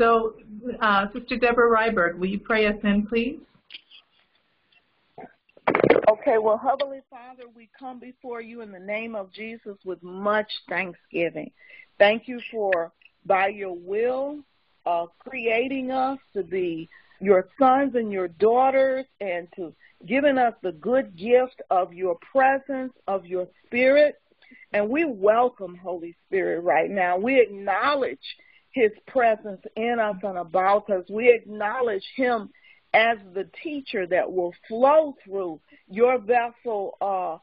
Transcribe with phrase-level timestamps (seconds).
[0.00, 0.32] So,
[0.80, 3.38] uh, Sister Deborah Ryberg, will you pray us in, please?
[6.08, 10.50] Okay, well, Heavenly Father, we come before you in the name of Jesus with much
[10.70, 11.50] thanksgiving.
[11.98, 12.92] Thank you for,
[13.26, 14.38] by your will,
[14.86, 16.88] uh, creating us to be
[17.20, 19.70] your sons and your daughters and to
[20.06, 24.18] giving us the good gift of your presence, of your spirit.
[24.72, 27.18] And we welcome Holy Spirit right now.
[27.18, 28.18] We acknowledge
[28.72, 31.04] his presence in us and about us.
[31.10, 32.50] We acknowledge him
[32.92, 37.38] as the teacher that will flow through your vessel, uh,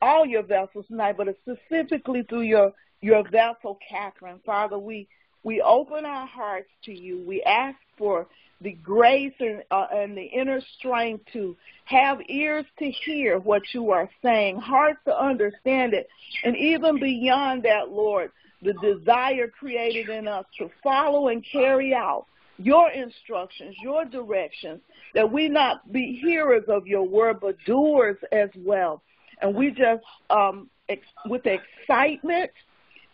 [0.00, 4.40] all your vessels tonight, but specifically through your, your vessel, Catherine.
[4.44, 5.08] Father, we,
[5.42, 7.22] we open our hearts to you.
[7.26, 8.28] We ask for
[8.60, 13.90] the grace and, uh, and the inner strength to have ears to hear what you
[13.92, 16.08] are saying, hearts to understand it,
[16.44, 22.26] and even beyond that, Lord, the desire created in us to follow and carry out
[22.58, 24.80] your instructions, your directions,
[25.14, 29.02] that we not be hearers of your word, but doers as well.
[29.40, 32.50] And we just, um, ex- with excitement,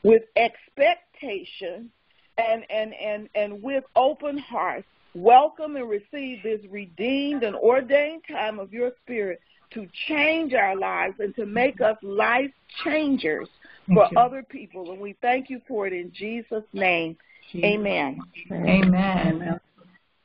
[0.03, 1.91] with expectation,
[2.39, 8.59] and, and, and, and with open hearts, welcome and receive this redeemed and ordained time
[8.59, 12.51] of your spirit to change our lives and to make us life
[12.83, 13.49] changers
[13.87, 14.93] for other people.
[14.93, 17.17] And we thank you for it in Jesus' name.
[17.55, 18.21] Amen.
[18.51, 19.61] Amen.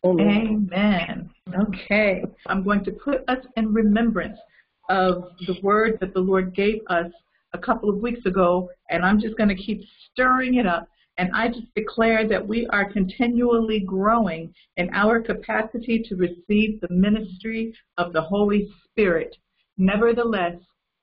[0.05, 1.29] Amen.
[1.53, 2.23] Okay.
[2.47, 4.39] I'm going to put us in remembrance
[4.89, 7.11] of the word that the Lord gave us
[7.53, 10.87] a couple of weeks ago, and I'm just going to keep stirring it up.
[11.17, 16.87] And I just declare that we are continually growing in our capacity to receive the
[16.89, 19.35] ministry of the Holy Spirit.
[19.77, 20.55] Nevertheless,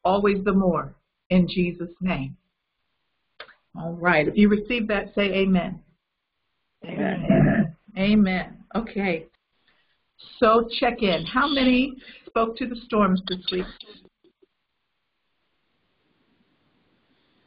[0.04, 0.94] always the more.
[1.28, 2.36] In Jesus' name.
[3.78, 4.26] All right.
[4.26, 5.80] If you receive that, say amen.
[6.84, 7.76] Amen.
[7.98, 8.64] Amen.
[8.74, 9.26] Okay.
[10.38, 11.24] So check in.
[11.26, 11.94] How many
[12.26, 13.66] spoke to the storms this week?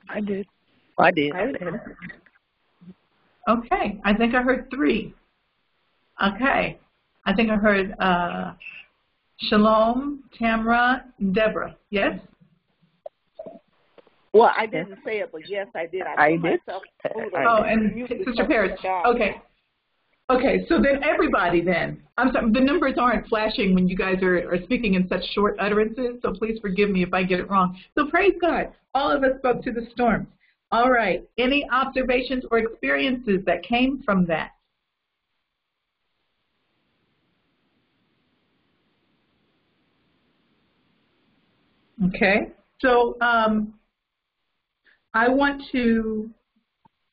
[0.09, 0.47] I did.
[0.97, 1.33] I did.
[1.33, 1.61] I did.
[3.47, 4.01] Okay.
[4.03, 5.13] I think I heard three.
[6.23, 6.79] Okay.
[7.25, 8.53] I think I heard uh,
[9.37, 11.75] Shalom, Tamra, Deborah.
[11.89, 12.19] Yes?
[14.33, 16.03] Well, I didn't say it, but yes, I did.
[16.03, 16.59] I, I did.
[16.67, 18.79] Oh, and Sister Paris.
[19.05, 19.41] Okay.
[20.29, 22.03] Okay, so then everybody then.
[22.17, 25.57] I'm sorry, the numbers aren't flashing when you guys are, are speaking in such short
[25.59, 27.75] utterances, so please forgive me if I get it wrong.
[27.95, 28.71] So praise God.
[28.93, 30.27] All of us spoke to the storms.
[30.71, 31.27] All right.
[31.39, 34.51] Any observations or experiences that came from that?
[42.05, 42.49] Okay.
[42.81, 43.73] So um,
[45.13, 46.29] I want to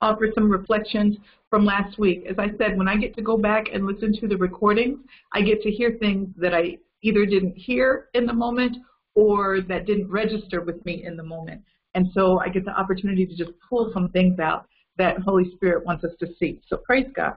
[0.03, 1.17] offer some reflections
[1.49, 2.25] from last week.
[2.29, 4.99] As I said, when I get to go back and listen to the recordings,
[5.33, 8.77] I get to hear things that I either didn't hear in the moment
[9.15, 11.63] or that didn't register with me in the moment.
[11.95, 14.67] And so I get the opportunity to just pull some things out
[14.99, 16.61] that Holy Spirit wants us to see.
[16.69, 17.37] So praise God.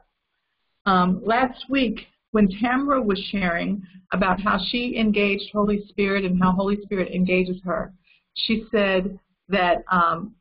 [0.85, 3.81] Um, last week, when Tamra was sharing
[4.11, 7.93] about how she engaged Holy Spirit and how Holy Spirit engages her,
[8.33, 9.17] she said
[9.49, 10.35] that um,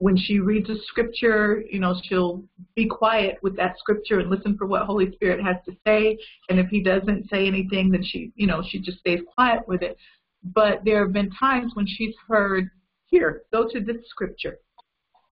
[0.00, 2.42] when she reads a scripture, you know, she'll
[2.74, 6.18] be quiet with that scripture and listen for what Holy Spirit has to say.
[6.48, 9.82] And if he doesn't say anything, then she, you know, she just stays quiet with
[9.82, 9.98] it.
[10.42, 12.70] But there have been times when she's heard,
[13.08, 14.56] here, go to this scripture.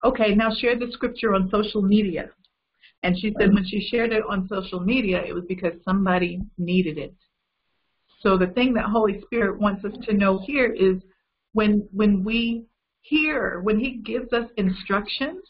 [0.04, 2.28] Okay, now share the scripture on social media.
[3.02, 6.98] And she said when she shared it on social media, it was because somebody needed
[6.98, 7.14] it.
[8.20, 11.00] So the thing that Holy Spirit wants us to know here is
[11.54, 12.66] when when we
[13.08, 15.42] hear, when he gives us instructions,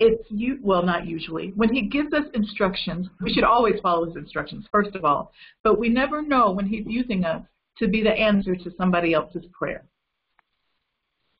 [0.00, 1.52] it's you well not usually.
[1.56, 5.32] When he gives us instructions, we should always follow his instructions, first of all.
[5.64, 7.42] But we never know when he's using us
[7.78, 9.84] to be the answer to somebody else's prayer.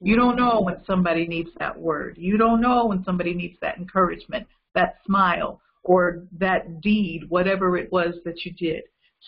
[0.01, 2.17] You don't know when somebody needs that word.
[2.19, 7.91] You don't know when somebody needs that encouragement, that smile, or that deed, whatever it
[7.91, 8.83] was that you did.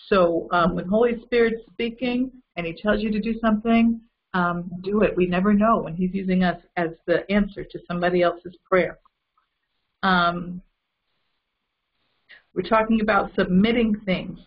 [0.07, 3.99] So um, when Holy Spirit's speaking and He tells you to do something,
[4.33, 5.15] um, do it.
[5.15, 8.99] We never know when He's using us as the answer to somebody else's prayer.
[10.03, 10.61] Um,
[12.53, 14.39] we're talking about submitting things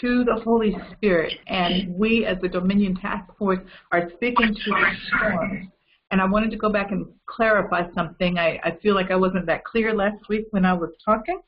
[0.00, 3.60] to the Holy Spirit, and we as the Dominion Task Force
[3.92, 5.68] are speaking to the storms.
[6.10, 8.38] And I wanted to go back and clarify something.
[8.38, 11.40] I, I feel like I wasn't that clear last week when I was talking.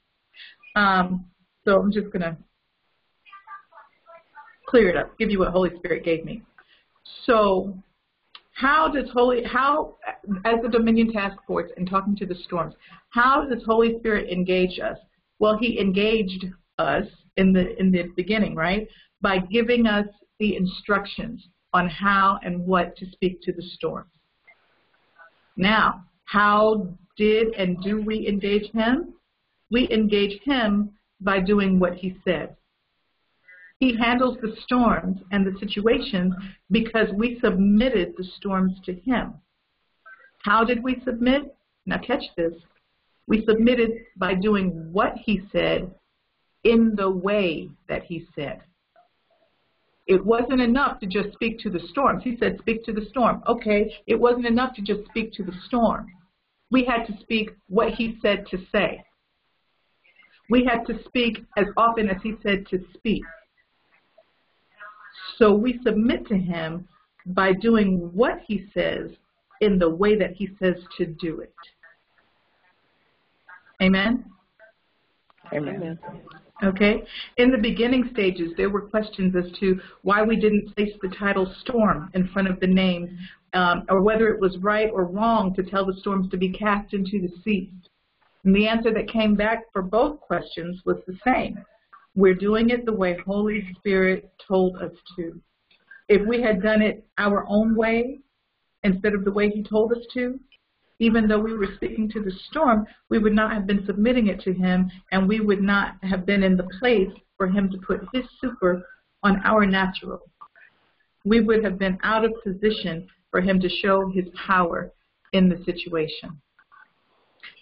[0.74, 1.26] Um,
[1.64, 2.36] so I'm just going to
[4.66, 6.42] clear it up, give you what Holy Spirit gave me.
[7.24, 7.76] So
[8.54, 9.96] how does Holy, how,
[10.44, 12.74] as the Dominion Task Force and talking to the storms,
[13.10, 14.98] how does Holy Spirit engage us
[15.38, 16.46] Well, he engaged
[16.78, 17.06] us
[17.36, 18.88] in the in the beginning, right?
[19.20, 20.06] By giving us
[20.38, 24.06] the instructions on how and what to speak to the storm.
[25.56, 29.14] Now, how did and do we engage him?
[29.70, 32.56] We engage him by doing what he said.
[33.80, 36.34] He handles the storms and the situations
[36.70, 39.34] because we submitted the storms to him.
[40.42, 41.54] How did we submit?
[41.86, 42.54] Now catch this.
[43.26, 45.94] We submitted by doing what he said
[46.64, 48.62] in the way that he said.
[50.06, 52.24] It wasn't enough to just speak to the storms.
[52.24, 53.42] He said, speak to the storm.
[53.46, 56.06] Okay, it wasn't enough to just speak to the storm.
[56.70, 59.04] We had to speak what he said to say.
[60.50, 63.22] We had to speak as often as he said to speak.
[65.38, 66.86] So we submit to him
[67.26, 69.10] by doing what he says
[69.60, 71.54] in the way that he says to do it.
[73.80, 74.24] Amen?
[75.52, 75.98] Amen.
[76.64, 77.04] Okay.
[77.36, 81.52] In the beginning stages, there were questions as to why we didn't place the title
[81.60, 83.16] storm in front of the name,
[83.54, 86.92] um, or whether it was right or wrong to tell the storms to be cast
[86.92, 87.72] into the sea.
[88.44, 91.64] And the answer that came back for both questions was the same.
[92.18, 95.40] We're doing it the way Holy Spirit told us to.
[96.08, 98.18] If we had done it our own way
[98.82, 100.40] instead of the way He told us to,
[100.98, 104.40] even though we were speaking to the storm, we would not have been submitting it
[104.40, 108.00] to him, and we would not have been in the place for him to put
[108.12, 108.82] his super
[109.22, 110.20] on our natural.
[111.24, 114.90] We would have been out of position for him to show his power
[115.32, 116.40] in the situation.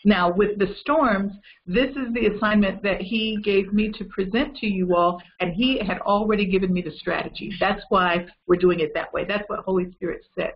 [0.05, 1.33] Now, with the storms,
[1.67, 5.79] this is the assignment that he gave me to present to you all, and he
[5.79, 7.53] had already given me the strategy.
[7.59, 9.25] That's why we're doing it that way.
[9.25, 10.53] That's what Holy Spirit said.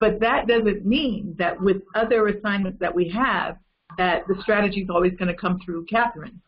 [0.00, 3.58] But that doesn't mean that with other assignments that we have,
[3.98, 6.40] that the strategy is always going to come through Catherine.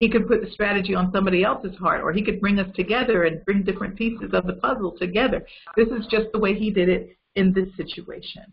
[0.00, 3.24] He could put the strategy on somebody else's heart, or he could bring us together
[3.24, 5.44] and bring different pieces of the puzzle together.
[5.76, 8.44] This is just the way he did it in this situation.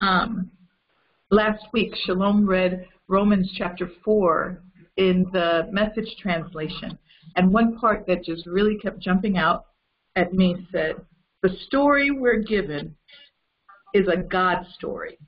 [0.00, 0.50] Um,
[1.30, 4.62] last week, Shalom read Romans chapter 4
[4.96, 6.98] in the message translation.
[7.36, 9.66] And one part that just really kept jumping out
[10.16, 10.96] at me said,
[11.42, 12.94] the story we're given
[13.94, 15.18] is a God story,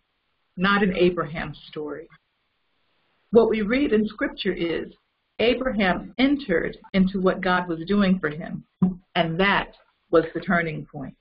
[0.57, 2.09] not an Abraham story.
[3.31, 4.93] What we read in Scripture is
[5.39, 8.65] Abraham entered into what God was doing for him,
[9.15, 9.75] and that
[10.11, 11.15] was the turning point.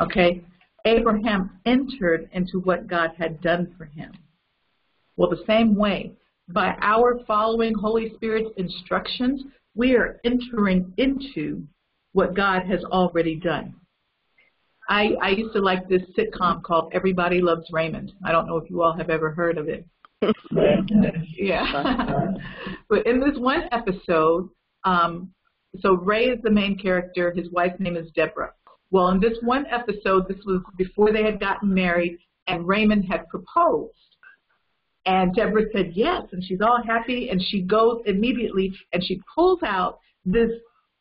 [0.00, 0.44] Okay?
[0.84, 4.12] Abraham entered into what God had done for him.
[5.16, 6.12] Well, the same way,
[6.48, 9.42] by our following Holy Spirit's instructions,
[9.74, 11.66] we are entering into
[12.12, 13.74] what God has already done.
[14.88, 18.12] I, I used to like this sitcom called Everybody Loves Raymond.
[18.24, 19.84] I don't know if you all have ever heard of it.
[21.36, 22.32] yeah.
[22.88, 24.48] but in this one episode,
[24.84, 25.30] um,
[25.80, 27.32] so Ray is the main character.
[27.32, 28.52] His wife's name is Deborah.
[28.90, 33.28] Well, in this one episode, this was before they had gotten married, and Raymond had
[33.28, 33.92] proposed.
[35.04, 39.62] And Deborah said yes, and she's all happy, and she goes immediately and she pulls
[39.62, 40.50] out this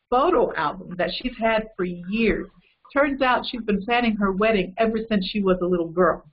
[0.09, 2.47] photo album that she's had for years.
[2.93, 6.23] Turns out she's been planning her wedding ever since she was a little girl.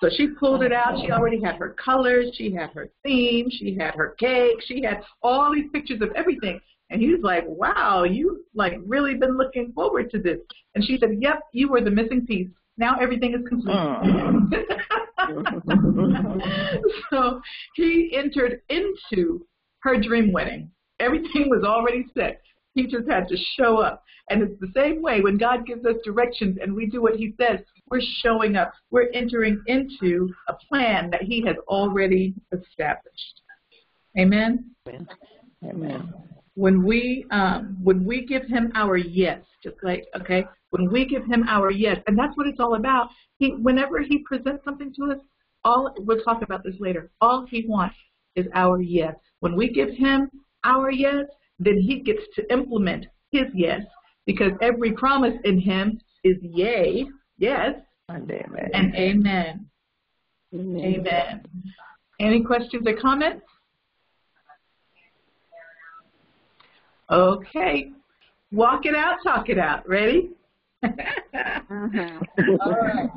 [0.00, 1.00] So she pulled it out.
[1.00, 2.34] She already had her colors.
[2.34, 3.48] She had her theme.
[3.48, 4.56] She had her cake.
[4.66, 6.60] She had all these pictures of everything.
[6.94, 10.38] And he was like, wow, you've like really been looking forward to this.
[10.76, 12.46] And she said, yep, you were the missing piece.
[12.76, 13.74] Now everything is complete.
[17.10, 17.40] so
[17.74, 19.44] he entered into
[19.80, 20.70] her dream wedding.
[21.00, 22.40] Everything was already set.
[22.74, 24.04] He just had to show up.
[24.30, 27.34] And it's the same way when God gives us directions and we do what he
[27.40, 27.58] says,
[27.90, 28.72] we're showing up.
[28.92, 33.40] We're entering into a plan that he has already established.
[34.16, 34.70] Amen?
[34.86, 35.08] Amen.
[35.64, 36.14] Amen.
[36.56, 41.24] When we um, when we give him our yes, just like okay, when we give
[41.24, 43.08] him our yes, and that's what it's all about.
[43.38, 45.18] He whenever he presents something to us,
[45.64, 47.10] all we'll talk about this later.
[47.20, 47.96] All he wants
[48.36, 49.14] is our yes.
[49.40, 50.30] When we give him
[50.64, 51.26] our yes,
[51.58, 53.82] then he gets to implement his yes
[54.26, 57.06] because every promise in him is yay,
[57.38, 57.74] yes,
[58.08, 58.70] and amen.
[58.72, 59.66] And amen.
[60.54, 60.84] Amen.
[60.84, 61.42] amen.
[62.20, 63.42] Any questions or comments?
[67.10, 67.90] Okay.
[68.52, 69.88] Walk it out, talk it out.
[69.88, 70.30] Ready?
[70.84, 72.50] mm-hmm.
[72.60, 73.10] All right.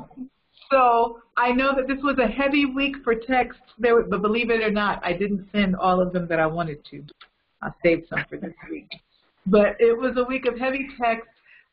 [0.70, 4.62] So I know that this was a heavy week for text, there, but believe it
[4.62, 7.04] or not, I didn't send all of them that I wanted to.
[7.62, 8.88] I saved some for this week.
[9.46, 11.28] But it was a week of heavy text.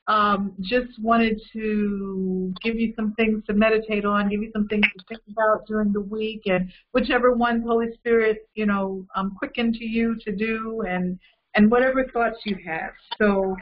[0.07, 4.85] um, just wanted to give you some things to meditate on, give you some things
[4.97, 9.73] to think about during the week, and whichever ones Holy Spirit, you know, um, quicken
[9.73, 11.19] to you to do, and
[11.55, 12.91] and whatever thoughts you have.
[13.17, 13.55] So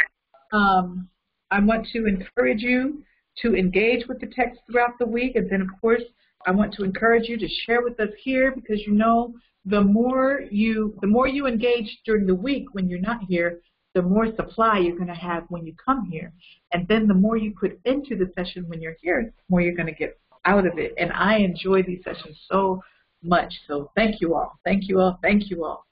[0.51, 1.07] um,
[1.51, 3.03] I want to encourage you
[3.41, 6.03] to engage with the text throughout the week, and then of course
[6.45, 9.33] I want to encourage you to share with us here because you know
[9.65, 13.61] the more you the more you engage during the week when you're not here,
[13.93, 16.33] the more supply you're going to have when you come here.
[16.73, 19.75] And then the more you put into the session when you're here, the more you're
[19.75, 20.93] going to get out of it.
[20.97, 22.83] And I enjoy these sessions so
[23.21, 23.53] much.
[23.67, 24.59] So thank you all.
[24.65, 25.19] Thank you all.
[25.21, 25.85] Thank you all.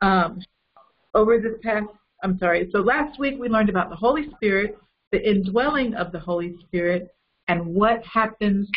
[0.00, 0.40] Um,
[1.16, 1.86] over this past,
[2.22, 4.78] I'm sorry, so last week we learned about the Holy Spirit,
[5.12, 7.14] the indwelling of the Holy Spirit,
[7.48, 8.68] and what happens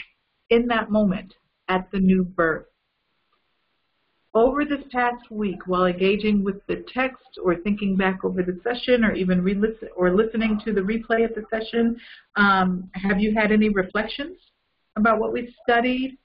[0.49, 1.33] in that moment
[1.67, 2.65] at the new birth.
[4.33, 9.03] Over this past week while engaging with the text or thinking back over the session
[9.03, 11.99] or even re-listen or listening to the replay of the session,
[12.37, 14.37] um, have you had any reflections
[14.95, 16.17] about what we studied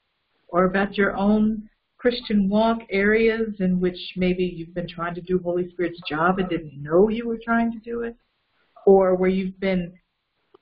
[0.49, 1.69] or about your own
[2.05, 6.47] Christian walk areas in which maybe you've been trying to do Holy Spirit's job and
[6.51, 8.15] didn't know you were trying to do it?
[8.85, 9.95] Or where you've been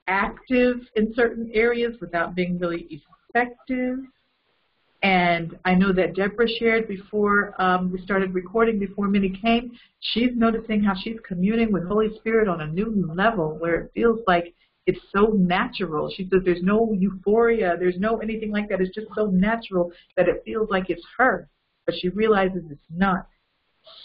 [0.07, 2.87] active in certain areas without being really
[3.35, 3.99] effective?
[5.03, 10.31] And I know that Deborah shared before um, we started recording, before Minnie came, she's
[10.37, 14.55] noticing how she's communing with Holy Spirit on a new level where it feels like
[14.87, 16.11] it's so natural.
[16.11, 18.81] She says there's no euphoria, there's no anything like that.
[18.81, 21.49] It's just so natural that it feels like it's her,
[21.87, 23.27] but she realizes it's not.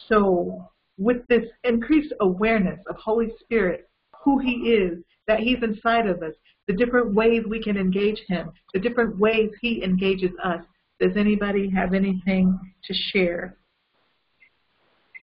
[0.08, 3.90] So with this increased awareness of Holy Spirit,
[4.24, 6.34] who He is, that He's inside of us,
[6.68, 10.62] the different ways we can engage Him, the different ways He engages us,
[11.00, 13.58] does anybody have anything to share?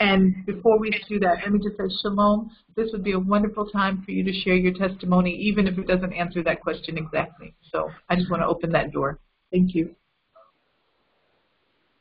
[0.04, 2.52] And before we do that, let me just say shalom.
[2.76, 5.88] This would be a wonderful time for you to share your testimony, even if it
[5.88, 7.56] doesn't answer that question exactly.
[7.72, 9.20] So I just want to open that door.
[9.50, 9.96] Thank you.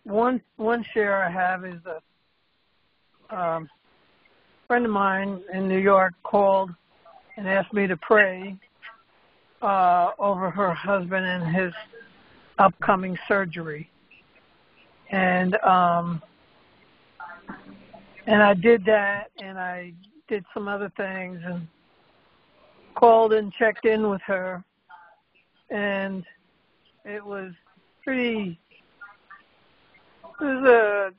[0.02, 1.80] One one share I have is
[3.30, 3.68] a um,
[4.66, 6.70] friend of mine in New York called
[7.36, 8.56] and asked me to pray
[9.62, 11.72] uh, over her husband and his
[12.58, 13.88] upcoming surgery.
[15.12, 16.20] And um
[18.26, 19.92] and I did that and I
[20.28, 21.66] did some other things and
[22.94, 24.62] called and checked in with her
[25.70, 26.24] and
[27.04, 27.52] it was
[28.04, 28.58] pretty
[30.40, 31.12] it was a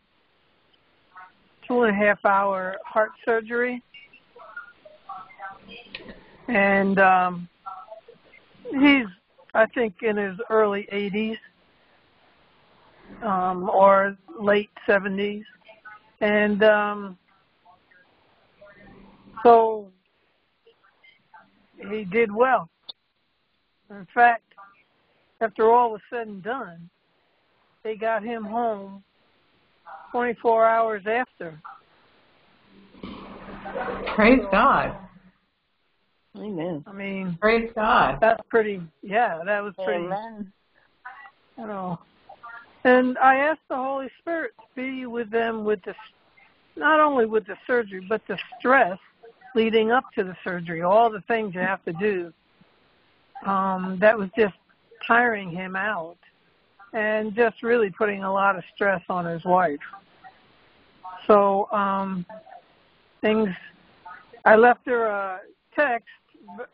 [1.68, 3.82] two and a half hour heart surgery
[6.48, 7.48] and um
[8.72, 9.08] he's
[9.56, 11.38] I think in his early 80s
[13.22, 15.44] um, or late 70s.
[16.24, 17.18] And um,
[19.44, 19.92] so
[21.92, 22.70] he did well.
[23.90, 24.44] In fact,
[25.42, 26.90] after all was said and done,
[27.84, 29.04] they got him home
[30.14, 31.62] 24 hours after.
[34.16, 34.96] Praise God.
[36.38, 36.86] Amen.
[36.88, 38.20] I mean, praise God.
[38.22, 38.82] That's pretty.
[39.02, 40.06] Yeah, that was pretty.
[40.06, 40.54] Amen.
[41.58, 42.00] You know,
[42.84, 45.96] and I asked the Holy Spirit to be with them with the,
[46.76, 48.98] not only with the surgery, but the stress
[49.56, 52.34] leading up to the surgery, all the things you have to do.
[53.46, 54.56] Um, that was just
[55.06, 56.18] tiring him out,
[56.94, 59.80] and just really putting a lot of stress on his wife.
[61.28, 62.26] So um,
[63.22, 63.50] things.
[64.46, 65.40] I left her a
[65.76, 66.08] text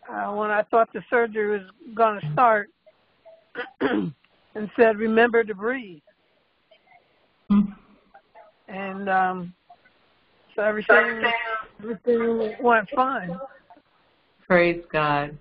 [0.09, 2.69] uh, when I thought the surgery was going to start
[4.56, 6.01] and said, remember to breathe.
[7.51, 7.72] Mm-hmm.
[8.68, 9.53] And um,
[10.56, 11.24] so everything,
[11.79, 13.39] everything went fine.
[14.48, 15.38] Praise God.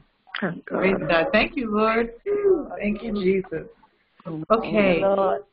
[0.66, 1.26] Praise God.
[1.32, 2.12] Thank you, Lord.
[2.78, 3.66] Thank you, Jesus.
[4.50, 5.02] Okay.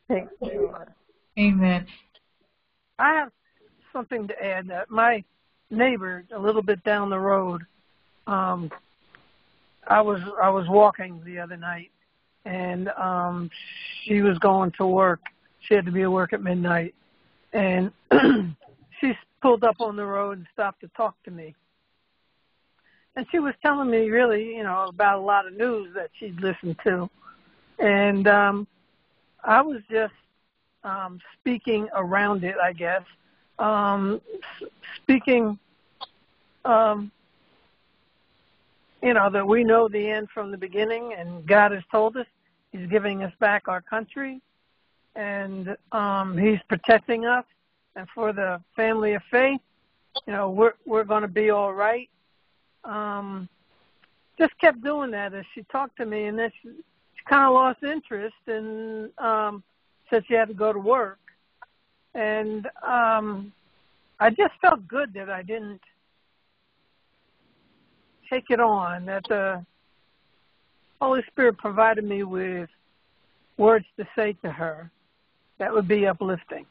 [0.08, 0.88] Thank you, Lord.
[1.38, 1.86] Amen.
[2.98, 3.32] I have
[3.92, 4.68] something to add.
[4.68, 5.24] That my
[5.70, 7.62] neighbor, a little bit down the road,
[8.26, 8.70] um,
[9.88, 11.90] I was I was walking the other night,
[12.46, 13.50] and um,
[14.04, 15.20] she was going to work.
[15.60, 16.94] She had to be at work at midnight,
[17.52, 17.90] and
[19.00, 19.12] she
[19.42, 21.54] pulled up on the road and stopped to talk to me.
[23.16, 26.40] And she was telling me really, you know, about a lot of news that she'd
[26.40, 27.10] listened to,
[27.78, 28.66] and um,
[29.42, 30.14] I was just
[30.84, 33.02] um, speaking around it, I guess,
[33.58, 34.20] um,
[35.02, 35.58] speaking
[36.64, 37.10] um,
[39.02, 42.26] you know, that we know the end from the beginning, and God has told us
[42.76, 44.40] He's giving us back our country,
[45.14, 47.44] and um, He's protecting us.
[47.94, 49.60] And for the family of faith,
[50.26, 52.10] you know, we're we're going to be all right.
[52.84, 53.48] Um,
[54.38, 57.54] just kept doing that as she talked to me, and then she, she kind of
[57.54, 59.62] lost interest and um,
[60.10, 61.18] said she had to go to work.
[62.14, 63.52] And um,
[64.20, 65.80] I just felt good that I didn't
[68.30, 69.06] take it on.
[69.06, 69.64] That the
[71.00, 72.68] Holy Spirit provided me with
[73.58, 74.90] words to say to her
[75.58, 76.66] that would be uplifting.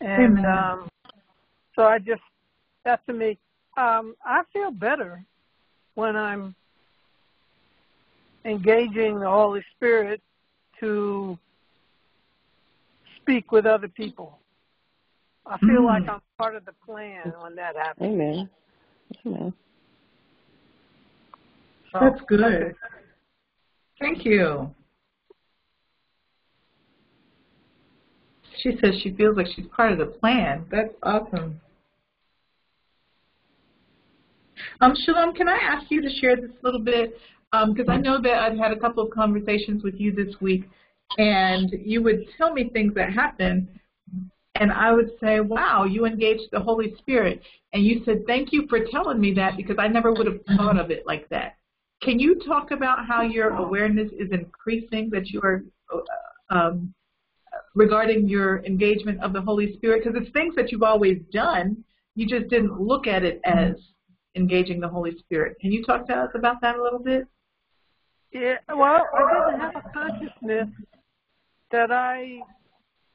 [0.00, 0.46] And Amen.
[0.46, 0.88] um,
[1.76, 2.22] so I just,
[2.84, 3.38] that to me,
[3.76, 5.24] um, I feel better
[5.94, 6.54] when I'm
[8.44, 10.20] engaging the Holy Spirit
[10.80, 11.38] to
[13.20, 14.38] speak with other people.
[15.46, 15.84] I feel Mm.
[15.84, 18.12] like I'm part of the plan when that happens.
[18.12, 18.50] Amen.
[19.26, 19.52] Amen.
[21.92, 22.76] So, That's good.
[24.00, 24.74] Thank you.
[28.62, 30.64] She says she feels like she's part of the plan.
[30.70, 31.60] That's awesome.
[34.80, 37.16] Um, Shalom, can I ask you to share this a little bit?
[37.52, 40.68] Because I know that I've had a couple of conversations with you this week,
[41.18, 43.68] and you would tell me things that happened,
[44.54, 47.42] and I would say, wow, you engaged the Holy Spirit.
[47.72, 50.78] And you said, thank you for telling me that because I never would have thought
[50.78, 51.56] of it like that.
[52.02, 56.94] Can you talk about how your awareness is increasing, that you are uh, um,
[57.74, 60.02] regarding your engagement of the Holy Spirit?
[60.02, 63.74] Because it's things that you've always done, you just didn't look at it as
[64.34, 65.58] engaging the Holy Spirit.
[65.60, 67.26] Can you talk to us about that a little bit?
[68.32, 70.68] Yeah, well, I didn't have a consciousness
[71.70, 72.40] that I,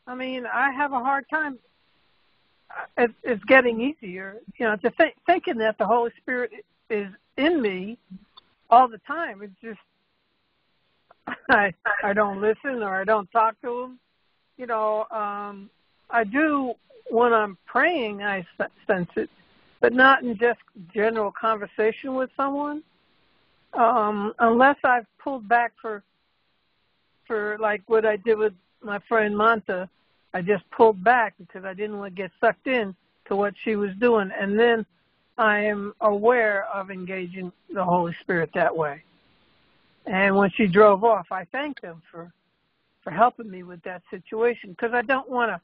[0.06, 1.58] I mean, I have a hard time.
[2.98, 6.51] uh, it's getting easier, you know, to think, thinking that the Holy Spirit
[6.89, 7.98] is in me
[8.69, 9.41] all the time.
[9.41, 9.79] It's just
[11.50, 14.00] I I don't listen or I don't talk to them.
[14.57, 15.69] You know, um,
[16.10, 16.74] I do
[17.10, 18.24] when I'm praying.
[18.24, 18.45] I
[18.88, 19.29] sense it,
[19.81, 20.60] but not in just
[20.93, 22.84] general conversation with someone
[23.75, 26.03] um, unless I've pulled back for
[27.27, 28.53] for like what I did with
[28.84, 29.89] my friend Monta,
[30.34, 32.95] I just pulled back because I didn't want to get sucked in
[33.27, 34.86] to what she was doing, and then
[35.38, 39.04] I am aware of engaging the Holy Spirit that way.
[40.06, 42.32] And when she drove off, I thanked him for
[43.04, 45.62] for helping me with that situation because I don't want to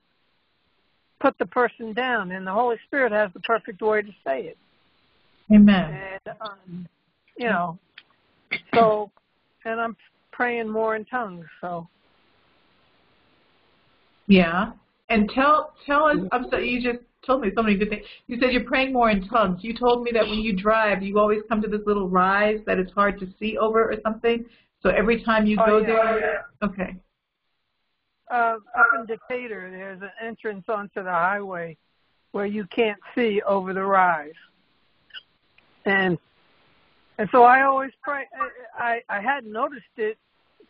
[1.19, 4.57] put the person down, and the Holy Spirit has the perfect way to say it.
[5.51, 5.99] Amen.
[6.25, 6.88] And um,
[7.38, 7.79] you know,
[8.73, 9.10] so,
[9.65, 9.95] and I'm
[10.31, 11.45] praying more in tongues.
[11.62, 11.88] So,
[14.27, 14.73] Yeah.
[15.10, 16.17] And tell tell us.
[16.31, 16.69] I'm sorry.
[16.69, 18.05] You just told me so many good things.
[18.27, 19.63] You said you're praying more in tongues.
[19.63, 22.79] You told me that when you drive, you always come to this little rise that
[22.79, 24.45] it's hard to see over or something.
[24.81, 25.86] So every time you Oh, go yeah.
[25.86, 26.95] there, okay.
[28.31, 31.77] uh, up in Decatur, there's an entrance onto the highway
[32.31, 34.34] where you can't see over the rise,
[35.86, 36.17] and
[37.17, 38.23] and so I always pray.
[38.77, 40.17] I I hadn't noticed it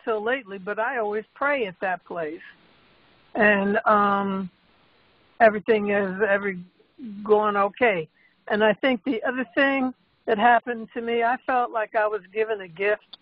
[0.04, 2.42] till lately, but I always pray at that place,
[3.36, 4.50] and um,
[5.42, 6.60] everything is every
[7.24, 8.08] going okay.
[8.48, 9.94] And I think the other thing
[10.26, 13.18] that happened to me, I felt like I was given a gift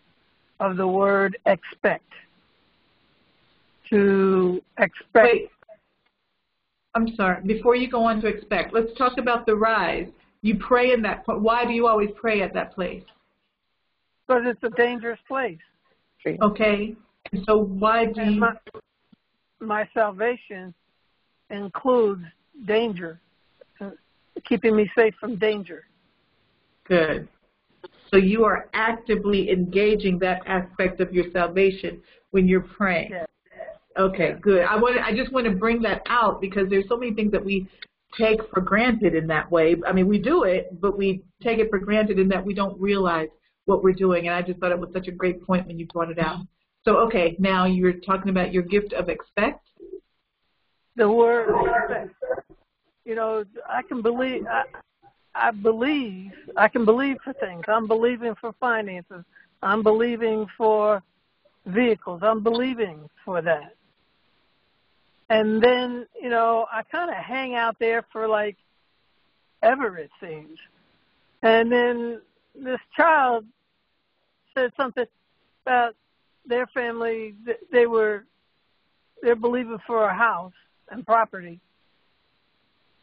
[0.59, 2.11] of the word expect.
[3.89, 5.15] To expect.
[5.15, 5.49] Wait.
[6.95, 7.41] I'm sorry.
[7.43, 10.07] Before you go on to expect, let's talk about the rise.
[10.41, 11.23] You pray in that.
[11.25, 13.03] Why do you always pray at that place?
[14.27, 15.57] Because it's a dangerous place.
[16.41, 16.95] Okay.
[17.31, 18.39] And so why do you?
[18.39, 18.53] my,
[19.59, 20.73] my salvation
[21.49, 22.23] includes
[22.65, 23.19] danger,
[23.81, 23.91] uh,
[24.45, 25.85] keeping me safe from danger.
[26.85, 27.27] Good.
[28.11, 33.11] So you are actively engaging that aspect of your salvation when you're praying.
[33.11, 33.27] Yes.
[33.97, 34.63] Okay, good.
[34.63, 37.43] I want I just want to bring that out because there's so many things that
[37.43, 37.67] we
[38.17, 39.75] take for granted in that way.
[39.85, 42.79] I mean, we do it, but we take it for granted in that we don't
[42.79, 43.27] realize
[43.65, 44.27] what we're doing.
[44.27, 46.39] And I just thought it was such a great point when you brought it out.
[46.85, 49.67] So, okay, now you're talking about your gift of expect.
[50.99, 51.47] The word
[51.89, 52.13] expect.
[53.05, 54.45] You know, I can believe.
[54.45, 54.63] I,
[55.33, 56.33] I believe.
[56.57, 57.63] I can believe for things.
[57.69, 59.23] I'm believing for finances.
[59.63, 61.01] I'm believing for
[61.65, 62.19] vehicles.
[62.21, 63.75] I'm believing for that.
[65.29, 68.57] And then, you know, I kind of hang out there for like
[69.63, 70.57] ever, it seems.
[71.41, 72.19] And then
[72.53, 73.45] this child
[74.53, 75.05] said something
[75.65, 75.95] about
[76.45, 77.35] their family.
[77.71, 78.25] They were,
[79.21, 80.51] they're believing for a house
[80.91, 81.59] and property.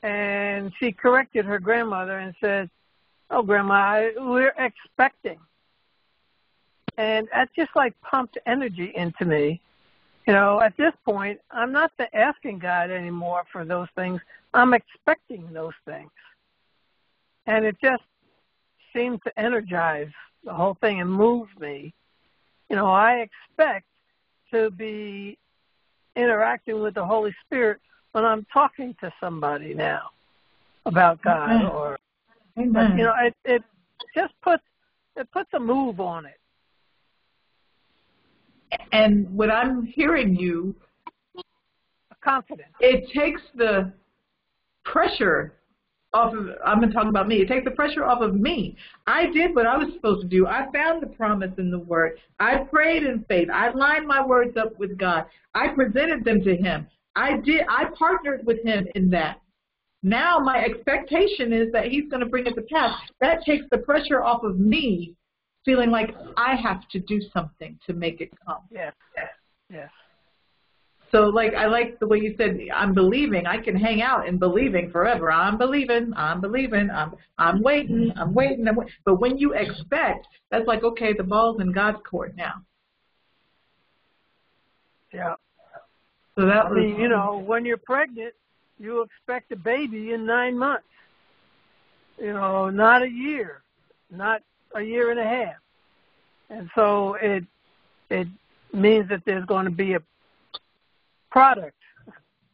[0.02, 2.70] And she corrected her grandmother and said,
[3.30, 5.38] Oh, Grandma, I, we're expecting.
[6.96, 9.60] And that just like pumped energy into me.
[10.26, 14.20] You know, at this point, I'm not the asking God anymore for those things.
[14.54, 16.10] I'm expecting those things.
[17.46, 18.02] And it just
[18.94, 20.10] seemed to energize
[20.44, 21.92] the whole thing and move me.
[22.70, 23.86] You know, I expect
[24.52, 25.38] to be
[26.16, 27.80] interacting with the Holy Spirit
[28.12, 30.10] when I'm talking to somebody now
[30.86, 31.66] about God Amen.
[31.66, 31.98] or
[32.58, 32.96] Amen.
[32.98, 33.62] you know, it it
[34.14, 34.62] just puts
[35.16, 36.38] it puts a move on it.
[38.92, 40.74] and what I'm hearing you,
[42.22, 42.68] Confidence.
[42.80, 43.92] it takes the
[44.84, 45.55] pressure
[46.16, 47.36] off of, I'm going to talk about me.
[47.36, 48.76] It takes the pressure off of me.
[49.06, 50.46] I did what I was supposed to do.
[50.46, 52.18] I found the promise in the Word.
[52.40, 53.48] I prayed in faith.
[53.52, 55.26] I lined my words up with God.
[55.54, 56.86] I presented them to Him.
[57.14, 57.62] I did.
[57.68, 59.40] I partnered with Him in that.
[60.02, 62.98] Now my expectation is that He's going to bring it to pass.
[63.20, 65.14] That takes the pressure off of me
[65.64, 68.62] feeling like I have to do something to make it come.
[68.70, 68.94] Yes.
[69.70, 69.90] Yes.
[71.16, 73.46] So like I like the way you said I'm believing.
[73.46, 75.32] I can hang out in believing forever.
[75.32, 76.12] I'm believing.
[76.14, 76.90] I'm believing.
[76.90, 78.12] I'm I'm waiting.
[78.16, 78.68] I'm waiting.
[78.68, 78.88] I'm wait.
[79.06, 82.56] But when you expect, that's like okay, the ball's in God's court now.
[85.10, 85.36] Yeah.
[86.34, 88.34] So that I was mean, you know, when you're pregnant,
[88.78, 90.84] you expect a baby in nine months.
[92.18, 93.62] You know, not a year,
[94.10, 94.42] not
[94.74, 95.56] a year and a half.
[96.50, 97.44] And so it
[98.10, 98.28] it
[98.74, 100.00] means that there's going to be a
[101.36, 101.76] product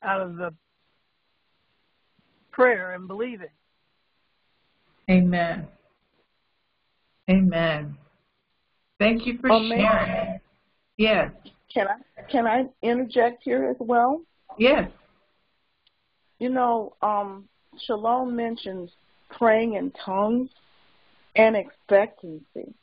[0.02, 0.52] out of the
[2.50, 3.46] prayer and believing.
[5.08, 5.68] Amen.
[7.30, 7.96] Amen.
[8.98, 9.78] Thank you for Oh, ma'am.
[9.78, 10.40] sharing.
[10.96, 11.30] Yes.
[11.72, 14.20] Can I can I interject here as well?
[14.58, 14.90] Yes.
[16.40, 17.48] You know, um,
[17.86, 18.90] Shalom mentions
[19.30, 20.50] praying in tongues
[21.36, 22.74] and expectancy.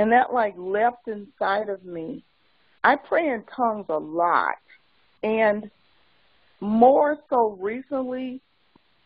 [0.00, 2.24] And that like leapt inside of me.
[2.82, 4.56] I pray in tongues a lot.
[5.22, 5.70] And
[6.60, 8.40] more so recently,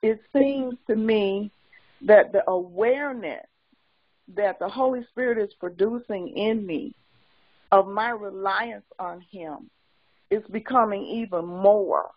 [0.02, 1.50] it seems to me
[2.02, 3.46] that the awareness
[4.36, 6.94] that the Holy Spirit is producing in me
[7.72, 9.70] of my reliance on Him
[10.30, 12.10] is becoming even more.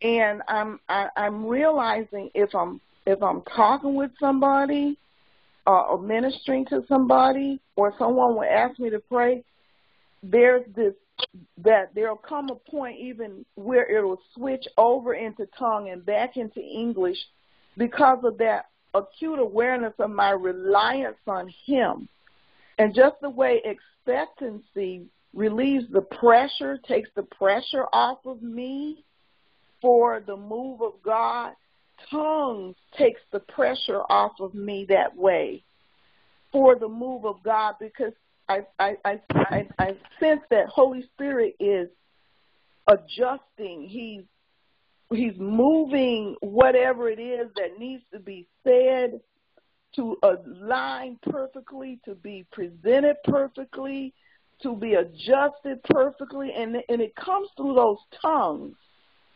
[0.00, 4.96] And I'm I, I'm realizing if I'm if I'm talking with somebody
[5.66, 9.44] uh, or ministering to somebody or someone will ask me to pray,
[10.22, 10.94] there's this
[11.58, 16.60] that there'll come a point even where it'll switch over into tongue and back into
[16.60, 17.18] English
[17.76, 22.08] because of that acute awareness of my reliance on Him.
[22.78, 29.04] And just the way expectancy relieves the pressure, takes the pressure off of me
[29.80, 31.52] for the move of God,
[32.10, 35.62] tongues takes the pressure off of me that way
[36.52, 38.12] for the move of God because
[38.48, 41.88] I I I I, I sense that Holy Spirit is
[42.86, 43.88] adjusting.
[43.88, 44.24] He's
[45.10, 49.20] he's moving whatever it is that needs to be said
[49.96, 54.14] to align perfectly, to be presented perfectly,
[54.62, 58.76] to be adjusted perfectly, and and it comes through those tongues.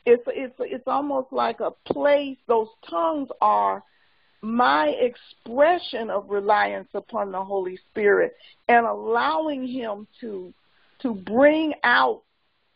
[0.05, 2.39] It's it's it's almost like a place.
[2.49, 3.83] Those tongues are
[4.43, 8.35] my expression of reliance upon the Holy Spirit
[8.69, 10.53] and allowing Him to
[11.01, 12.23] to bring out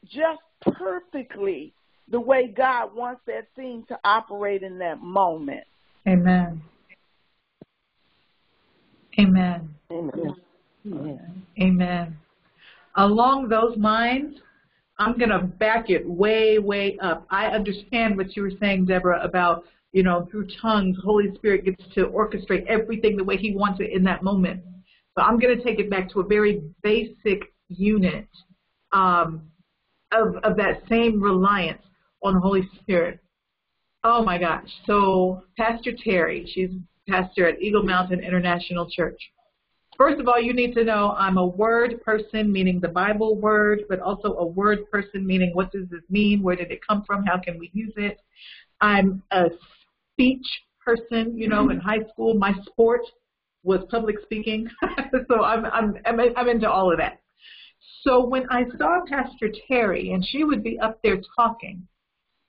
[0.05, 1.73] just perfectly
[2.09, 5.65] the way God wants that thing to operate in that moment.
[6.09, 6.63] Amen.
[9.19, 9.75] Amen.
[9.91, 11.43] Amen.
[11.61, 12.17] Amen.
[12.97, 14.37] Along those lines,
[14.99, 17.27] I'm going to back it way, way up.
[17.31, 21.83] I understand what you were saying, Deborah, about, you know, through tongues, Holy Spirit gets
[21.95, 24.63] to orchestrate everything the way He wants it in that moment.
[25.15, 28.29] But I'm going to take it back to a very basic unit
[28.93, 29.43] um,
[30.13, 31.83] of, of that same reliance
[32.23, 33.21] on the Holy Spirit.
[34.05, 34.69] Oh my gosh.
[34.87, 36.71] So, Pastor Terri, she's
[37.09, 39.21] pastor at Eagle Mountain International Church.
[39.97, 43.85] First of all, you need to know I'm a word person, meaning the Bible word,
[43.89, 46.43] but also a word person, meaning what does this mean?
[46.43, 47.25] Where did it come from?
[47.25, 48.21] How can we use it?
[48.81, 49.47] I'm a
[50.17, 50.47] speech
[50.85, 51.37] person.
[51.37, 53.03] You know, in high school, my sport
[53.63, 54.69] was public speaking,
[55.29, 57.21] so I'm, I'm I'm I'm into all of that.
[58.03, 61.87] So when I saw Pastor Terri and she would be up there talking,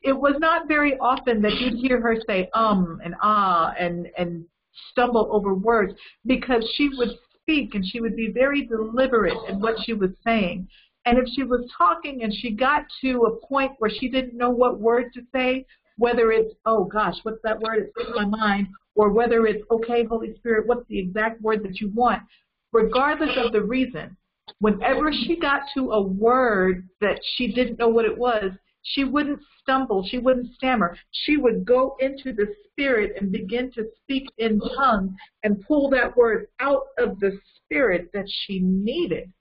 [0.04, 4.46] it was not very often that you'd hear her say um and ah and and
[4.92, 5.94] stumble over words
[6.26, 7.10] because she would
[7.42, 10.68] speak and she would be very deliberate in what she was saying.
[11.06, 14.50] And if she was talking and she got to a point where she didn't know
[14.50, 15.66] what word to say,
[15.98, 17.90] whether it's, oh gosh, what's that word?
[17.96, 21.80] It's in my mind, or whether it's, okay, Holy Spirit, what's the exact word that
[21.80, 22.24] you want?
[22.72, 24.16] Regardless of the reason,
[24.60, 28.52] whenever she got to a word that she didn't know what it was,
[28.84, 30.98] she wouldn't stumble, she wouldn't stammer.
[31.12, 35.12] She would go into the spirit and begin to speak in tongues
[35.44, 39.32] and pull that word out of the spirit that she needed.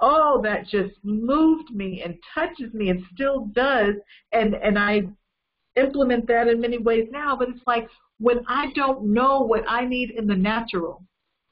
[0.00, 3.94] Oh, that just moved me and touches me and still does.
[4.32, 5.08] And and I
[5.76, 9.84] implement that in many ways now, but it's like when I don't know what I
[9.84, 11.02] need in the natural,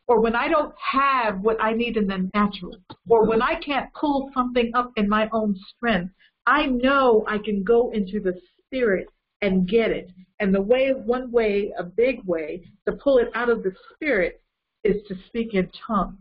[0.06, 2.76] or when I don't have what I need in the natural,
[3.08, 6.12] or when I can't pull something up in my own strength,
[6.46, 9.08] I know I can go into the spirit
[9.42, 10.10] and get it.
[10.40, 14.42] And the way, one way, a big way to pull it out of the spirit
[14.84, 16.18] is to speak in tongues.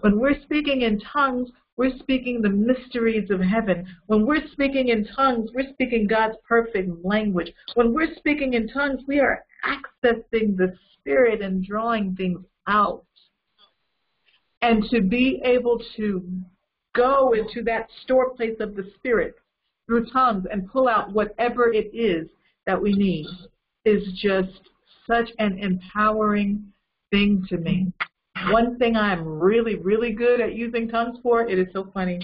[0.00, 3.86] When we're speaking in tongues, we're speaking the mysteries of heaven.
[4.06, 7.52] When we're speaking in tongues, we're speaking God's perfect language.
[7.74, 13.04] When we're speaking in tongues, we are accessing the Spirit and drawing things out.
[14.62, 16.22] And to be able to
[16.94, 19.34] go into that store place of the Spirit
[19.86, 22.28] through tongues and pull out whatever it is
[22.66, 23.26] that we need
[23.84, 24.70] is just
[25.06, 26.72] such an empowering
[27.10, 27.92] thing to me.
[28.50, 32.20] One thing I'm really, really good at using tongues for, it is so funny.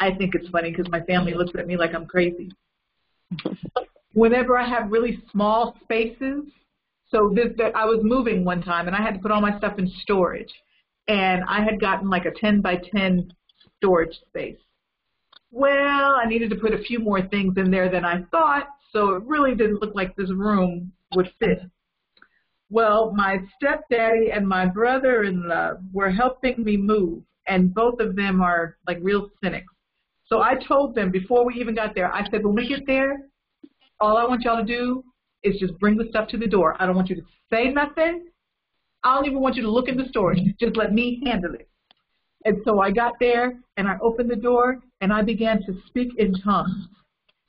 [0.00, 2.50] I think it's funny because my family looks at me like I'm crazy.
[4.12, 6.44] Whenever I have really small spaces,
[7.10, 9.56] so this that I was moving one time and I had to put all my
[9.58, 10.52] stuff in storage,
[11.08, 13.32] and I had gotten like a 10 by 10
[13.76, 14.58] storage space.
[15.50, 19.14] Well, I needed to put a few more things in there than I thought, so
[19.14, 21.62] it really didn't look like this room would fit.
[22.70, 28.76] Well, my stepdaddy and my brother-in-law were helping me move, and both of them are
[28.86, 29.72] like real cynics.
[30.26, 33.28] So I told them before we even got there, I said, when we get there,
[34.00, 35.02] all I want y'all to do
[35.42, 36.76] is just bring the stuff to the door.
[36.78, 38.26] I don't want you to say nothing.
[39.02, 40.40] I don't even want you to look in the storage.
[40.60, 41.68] Just let me handle it.
[42.44, 46.10] And so I got there, and I opened the door, and I began to speak
[46.18, 46.88] in tongues.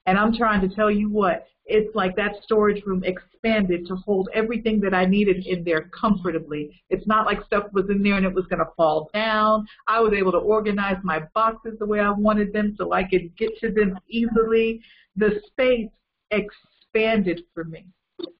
[0.05, 4.27] And I'm trying to tell you what, it's like that storage room expanded to hold
[4.33, 6.81] everything that I needed in there comfortably.
[6.89, 9.67] It's not like stuff was in there and it was going to fall down.
[9.87, 13.35] I was able to organize my boxes the way I wanted them so I could
[13.37, 14.81] get to them easily.
[15.15, 15.89] The space
[16.31, 17.85] expanded for me.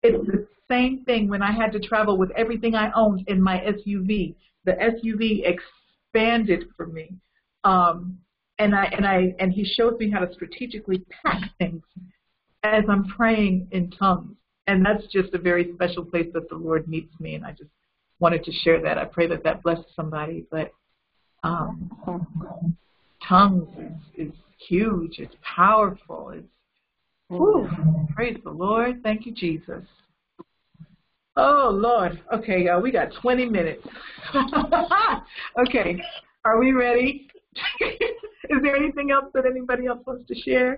[0.01, 3.59] It's the same thing when I had to travel with everything I owned in my
[3.59, 4.35] SUV.
[4.65, 7.13] The SUV expanded for me.
[7.63, 8.17] Um,
[8.57, 11.83] and I and I and he shows me how to strategically pack things
[12.73, 14.35] as I'm praying in tongues.
[14.67, 17.71] And that's just a very special place that the Lord meets me, and I just
[18.19, 18.97] wanted to share that.
[18.97, 20.45] I pray that that blesses somebody.
[20.51, 20.71] But
[21.43, 21.89] um,
[23.27, 23.67] tongues
[24.15, 24.33] is, is
[24.67, 25.17] huge.
[25.17, 26.31] It's powerful.
[26.35, 26.47] It's
[27.29, 27.67] whew,
[28.15, 29.01] praise the Lord.
[29.01, 29.83] Thank you, Jesus.
[31.35, 32.21] Oh Lord.
[32.33, 32.81] Okay, y'all.
[32.81, 33.87] We got 20 minutes.
[35.67, 35.99] okay.
[36.45, 37.27] Are we ready?
[37.81, 40.77] is there anything else that anybody else wants to share?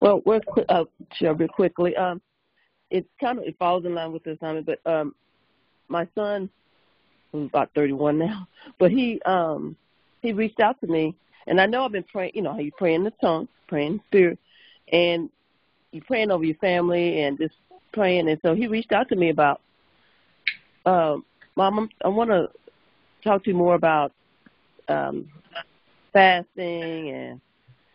[0.00, 1.96] Well, we're uh, sure, real quickly.
[1.96, 2.20] Um,
[2.90, 5.14] it kind of it falls in line with the assignment, but um,
[5.88, 6.48] my son,
[7.32, 8.46] who's about 31 now,
[8.78, 9.76] but he um
[10.22, 11.14] he reached out to me,
[11.46, 12.32] and I know I've been praying.
[12.34, 14.38] You know how you pray in the tongue, praying in spirit,
[14.92, 15.30] and
[15.92, 17.54] you praying over your family and just
[17.92, 18.28] praying.
[18.28, 19.60] And so he reached out to me about,
[20.84, 21.24] um,
[21.56, 22.48] Mom, I want to
[23.24, 24.12] talk to you more about
[24.88, 25.28] um,
[26.12, 27.40] fasting and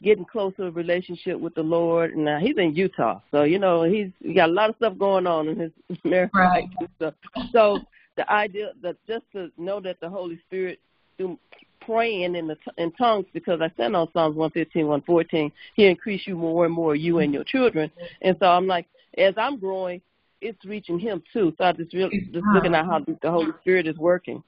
[0.04, 2.14] getting closer relationship with the Lord.
[2.14, 4.98] And uh, he's in Utah, so you know he's he got a lot of stuff
[4.98, 5.72] going on in his
[6.04, 6.32] marriage.
[6.34, 6.68] Right.
[7.00, 7.14] So,
[7.52, 7.80] so
[8.18, 10.80] the idea that just to know that the Holy Spirit
[11.18, 11.38] through
[11.82, 16.36] praying in the in tongues because I said on Psalms 115, 114, He increase you
[16.36, 17.92] more and more, you and your children.
[18.22, 18.88] And so I'm like,
[19.18, 20.02] as I'm growing,
[20.42, 21.54] it's reaching Him too.
[21.58, 24.44] So I just really just looking at how the Holy Spirit is working.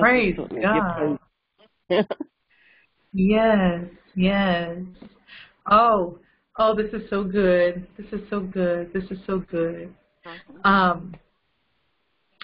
[0.00, 1.18] Praise God.
[3.12, 4.78] yes, yes.
[5.70, 6.18] Oh,
[6.58, 7.86] oh, this is so good.
[7.96, 8.92] This is so good.
[8.92, 9.94] This is so good.
[10.64, 11.14] Um,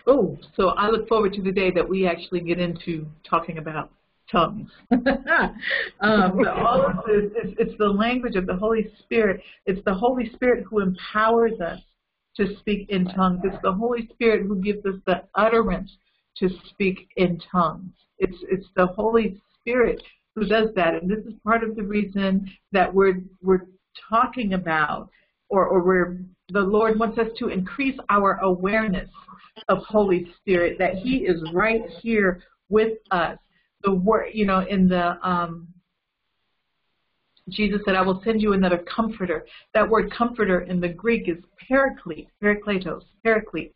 [0.07, 3.91] oh, so I look forward to the day that we actually get into talking about
[4.31, 4.71] tongues.
[4.91, 9.41] um, all of this, it's, it's the language of the Holy Spirit.
[9.67, 11.81] It's the Holy Spirit who empowers us
[12.37, 13.41] to speak in tongues.
[13.45, 15.91] It's the Holy Spirit who gives us the utterance
[16.39, 17.93] to speak in tongues.
[18.19, 20.03] It's it's the Holy Spirit
[20.37, 23.67] who does that, and this is part of the reason that we're we're
[24.09, 25.09] talking about,
[25.49, 26.19] or or we're
[26.51, 29.09] the Lord wants us to increase our awareness
[29.69, 33.39] of Holy Spirit, that He is right here with us.
[33.83, 35.69] The word, you know, in the um,
[37.49, 39.47] Jesus said, I will send you another comforter.
[39.73, 43.73] That word comforter in the Greek is paraclete, parakletos, paraclete.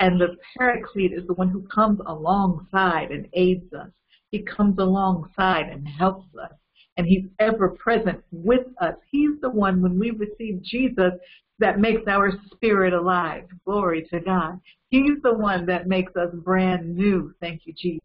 [0.00, 3.88] And the paraclete is the one who comes alongside and aids us.
[4.30, 6.52] He comes alongside and helps us.
[6.96, 8.94] and he's ever present with us.
[9.10, 11.12] He's the one, when we receive Jesus,
[11.58, 13.44] that makes our spirit alive.
[13.64, 14.60] Glory to God.
[14.88, 17.34] He's the one that makes us brand new.
[17.40, 18.02] Thank you, Jesus.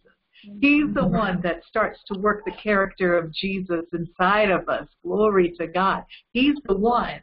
[0.60, 4.88] He's the one that starts to work the character of Jesus inside of us.
[5.04, 6.04] Glory to God.
[6.34, 7.22] He's the one.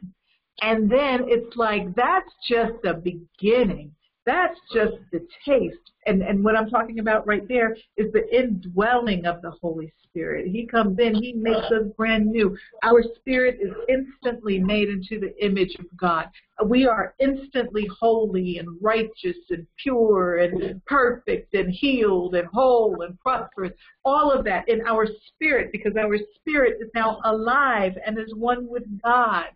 [0.61, 3.91] And then it's like, that's just the beginning.
[4.29, 5.91] That's just the taste.
[6.05, 10.45] And, and what I'm talking about right there is the indwelling of the Holy Spirit.
[10.45, 12.55] He comes in, He makes us brand new.
[12.83, 16.27] Our spirit is instantly made into the image of God.
[16.63, 23.19] We are instantly holy and righteous and pure and perfect and healed and whole and
[23.21, 23.73] prosperous.
[24.05, 28.67] All of that in our spirit because our spirit is now alive and is one
[28.67, 29.47] with God.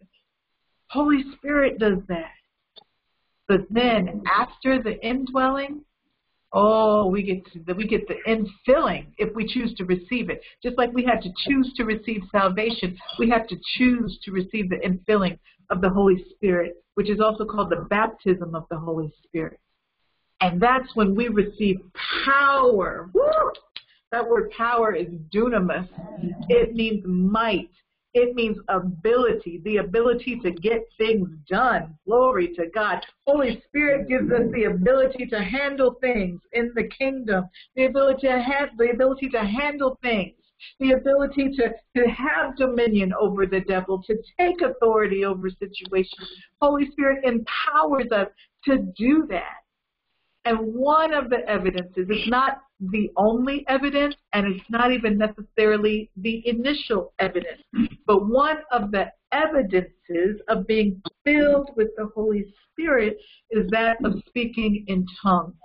[0.88, 2.31] Holy Spirit does that.
[3.47, 5.82] But then after the indwelling,
[6.53, 10.41] oh, we get the, we get the infilling if we choose to receive it.
[10.62, 14.69] Just like we had to choose to receive salvation, we have to choose to receive
[14.69, 15.38] the infilling
[15.69, 19.60] of the Holy Spirit, which is also called the baptism of the Holy Spirit.
[20.41, 21.77] And that's when we receive
[22.25, 23.10] power.
[23.13, 23.51] Woo!
[24.12, 25.88] That word power is dunamis.
[26.49, 27.69] It means might.
[28.13, 31.97] It means ability, the ability to get things done.
[32.06, 33.04] Glory to God.
[33.26, 37.45] Holy Spirit gives us the ability to handle things in the kingdom,
[37.76, 40.36] the ability to have the ability to handle things,
[40.80, 46.30] the ability to, to have dominion over the devil, to take authority over situations.
[46.62, 48.28] Holy Spirit empowers us
[48.65, 49.62] to do that.
[50.45, 56.10] And one of the evidences, it's not the only evidence, and it's not even necessarily
[56.17, 57.62] the initial evidence,
[58.06, 63.17] but one of the evidences of being filled with the Holy Spirit
[63.51, 65.56] is that of speaking in tongues.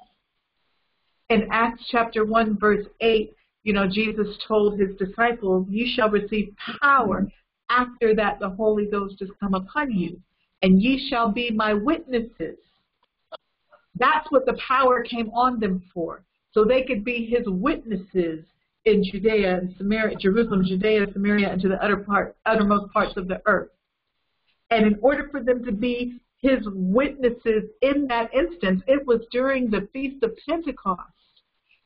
[1.29, 6.55] In Acts chapter 1, verse 8, you know, Jesus told his disciples, You shall receive
[6.81, 7.29] power.
[7.69, 10.21] After that, the Holy Ghost has come upon you,
[10.62, 12.59] and ye shall be my witnesses
[13.99, 16.25] that's what the power came on them for.
[16.53, 18.45] So they could be his witnesses
[18.85, 23.29] in Judea and Samaria, Jerusalem, Judea, Samaria, and to the utter part, uttermost parts of
[23.29, 23.71] the earth.
[24.71, 29.71] And in order for them to be his witnesses in that instance, it was during
[29.71, 31.03] the Feast of Pentecost.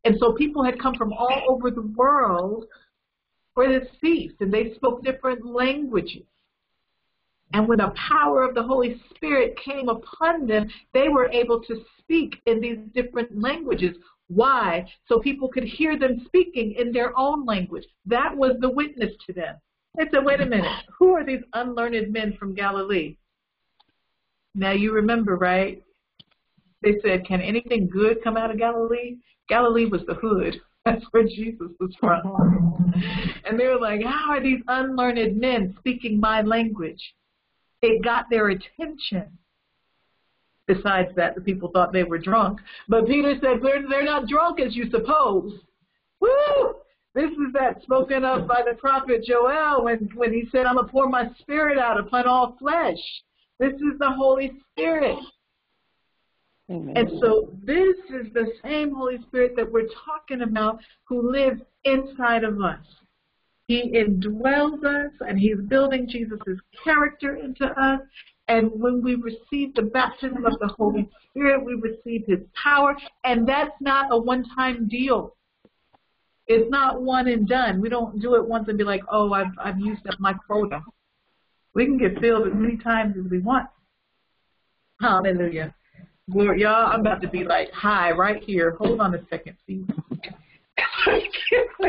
[0.04, 2.66] And so people had come from all over the world
[3.54, 6.24] for this feast, and they spoke different languages.
[7.52, 11.84] And when the power of the Holy Spirit came upon them, they were able to
[11.98, 13.96] speak in these different languages.
[14.28, 14.86] Why?
[15.06, 17.84] So people could hear them speaking in their own language.
[18.06, 19.56] That was the witness to them.
[19.96, 23.16] They said, wait a minute, who are these unlearned men from Galilee?
[24.54, 25.82] Now you remember, right?
[26.82, 29.16] They said, can anything good come out of Galilee?
[29.48, 30.60] Galilee was the hood.
[30.84, 32.92] That's where Jesus was from.
[33.44, 37.00] and they were like, how are these unlearned men speaking my language?
[37.82, 39.38] It got their attention.
[40.68, 42.60] Besides that, the people thought they were drunk.
[42.88, 45.52] But Peter said, they're, they're not drunk as you suppose.
[46.20, 46.74] Woo!
[47.14, 50.86] This is that spoken of by the prophet Joel when, when he said, I'm going
[50.86, 52.96] to pour my spirit out upon all flesh.
[53.58, 55.18] This is the Holy Spirit.
[56.70, 56.96] Amen.
[56.96, 62.44] And so this is the same Holy Spirit that we're talking about who lives inside
[62.44, 62.78] of us.
[63.72, 68.02] He indwells us and he's building Jesus' character into us.
[68.48, 72.94] And when we receive the baptism of the Holy Spirit, we receive his power.
[73.24, 75.36] And that's not a one-time deal.
[76.48, 77.80] It's not one and done.
[77.80, 80.82] We don't do it once and be like, oh, I've, I've used up my quota.
[81.72, 83.70] We can get filled as many times as we want.
[85.00, 85.74] Hallelujah.
[86.30, 88.72] Glory, y'all, I'm about to be like high right here.
[88.72, 89.86] Hold on a second, please.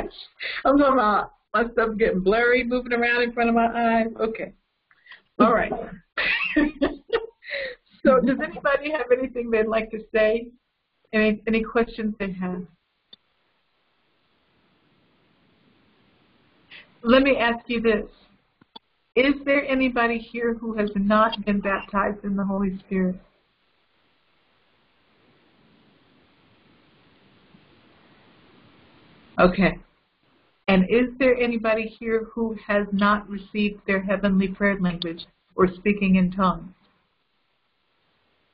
[0.63, 4.07] I'm talking about my stuff getting blurry, moving around in front of my eyes.
[4.19, 4.53] Okay.
[5.39, 5.71] All right.
[8.03, 10.47] so does anybody have anything they'd like to say?
[11.13, 12.63] Any any questions they have?
[17.03, 18.05] Let me ask you this.
[19.15, 23.15] Is there anybody here who has not been baptized in the Holy Spirit?
[29.39, 29.77] Okay.
[30.67, 36.15] And is there anybody here who has not received their heavenly prayer language or speaking
[36.15, 36.73] in tongues?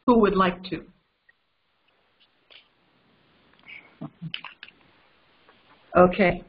[0.07, 0.83] Who would like to?
[5.95, 6.43] Okay.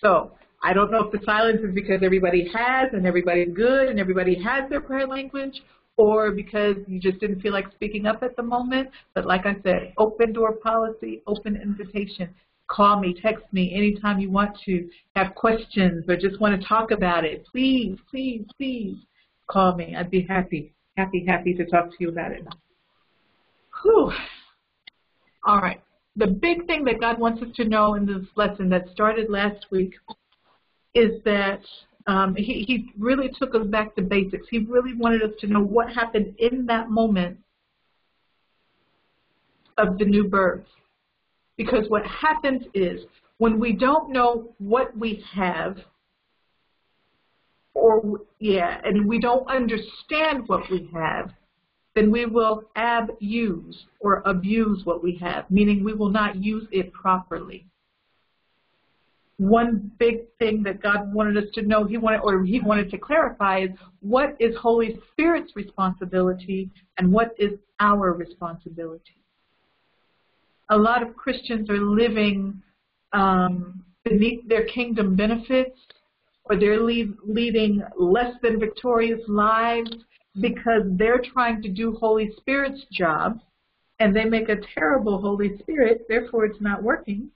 [0.00, 0.32] So,
[0.62, 4.40] I don't know if the silence is because everybody has and everybody's good and everybody
[4.42, 5.62] has their prayer language
[5.96, 8.88] or because you just didn't feel like speaking up at the moment.
[9.14, 12.30] But like I said, open door policy, open invitation.
[12.68, 16.90] Call me, text me anytime you want to, have questions or just want to talk
[16.90, 17.46] about it.
[17.50, 18.96] Please, please, please
[19.46, 19.94] call me.
[19.96, 22.44] I'd be happy, happy, happy to talk to you about it.
[23.82, 24.12] Whew.
[25.44, 25.80] All right.
[26.16, 29.66] The big thing that God wants us to know in this lesson that started last
[29.70, 29.94] week
[30.94, 31.60] is that
[32.06, 34.46] um, he, he really took us back to basics.
[34.50, 37.38] He really wanted us to know what happened in that moment
[39.76, 40.64] of the new birth.
[41.56, 43.00] Because what happens is
[43.38, 45.78] when we don't know what we have,
[47.74, 51.30] or yeah, and we don't understand what we have,
[51.94, 56.92] then we will abuse or abuse what we have, meaning we will not use it
[56.92, 57.66] properly.
[59.38, 62.98] One big thing that God wanted us to know, He wanted, or He wanted to
[62.98, 69.16] clarify, is what is Holy Spirit's responsibility and what is our responsibility
[70.70, 72.62] a lot of Christians are living
[73.12, 75.78] um, beneath their kingdom benefits
[76.44, 79.90] or they're lead, leading less than victorious lives
[80.40, 83.40] because they're trying to do Holy Spirit's job
[83.98, 87.30] and they make a terrible Holy Spirit, therefore it's not working.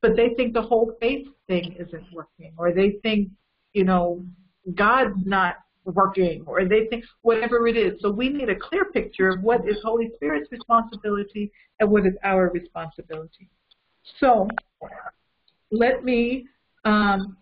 [0.00, 3.28] But they think the whole faith thing isn't working or they think,
[3.72, 4.24] you know,
[4.74, 5.56] God's not
[5.88, 8.00] working or they think whatever it is.
[8.00, 12.14] So we need a clear picture of what is Holy Spirit's responsibility and what is
[12.24, 13.48] our responsibility.
[14.20, 14.48] So
[15.70, 16.46] let me
[16.84, 17.36] um,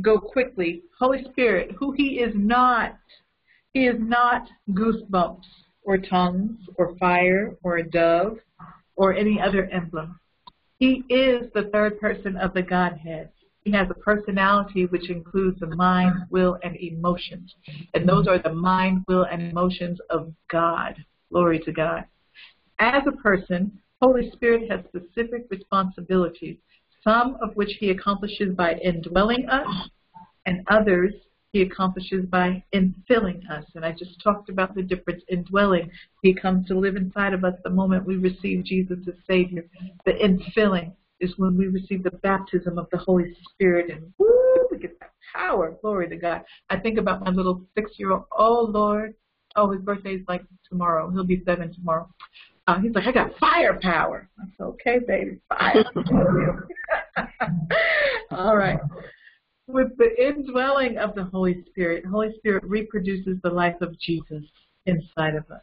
[0.00, 0.82] go quickly.
[0.98, 2.98] Holy Spirit, who he is not,
[3.72, 5.44] he is not goosebumps
[5.82, 8.38] or tongues or fire or a dove
[8.96, 10.18] or any other emblem.
[10.78, 13.30] He is the third person of the Godhead.
[13.68, 17.54] He has a personality which includes the mind, will, and emotions.
[17.92, 20.96] And those are the mind, will, and emotions of God.
[21.30, 22.06] Glory to God.
[22.78, 26.56] As a person, Holy Spirit has specific responsibilities,
[27.04, 29.90] some of which he accomplishes by indwelling us,
[30.46, 31.12] and others
[31.52, 33.66] he accomplishes by infilling us.
[33.74, 35.90] And I just talked about the difference in dwelling.
[36.22, 39.66] He comes to live inside of us the moment we receive Jesus as Savior.
[40.06, 44.78] The infilling is when we receive the baptism of the Holy Spirit and woo, we
[44.78, 45.76] get that power.
[45.80, 46.42] Glory to God.
[46.70, 48.24] I think about my little six-year-old.
[48.36, 49.14] Oh Lord.
[49.56, 51.10] Oh, his birthday is like tomorrow.
[51.10, 52.08] He'll be seven tomorrow.
[52.66, 54.28] Uh, he's like, I got firepower.
[54.38, 55.84] I said, okay, baby, fire.
[58.30, 58.78] All right.
[59.66, 64.44] With the indwelling of the Holy Spirit, Holy Spirit reproduces the life of Jesus
[64.86, 65.62] inside of us.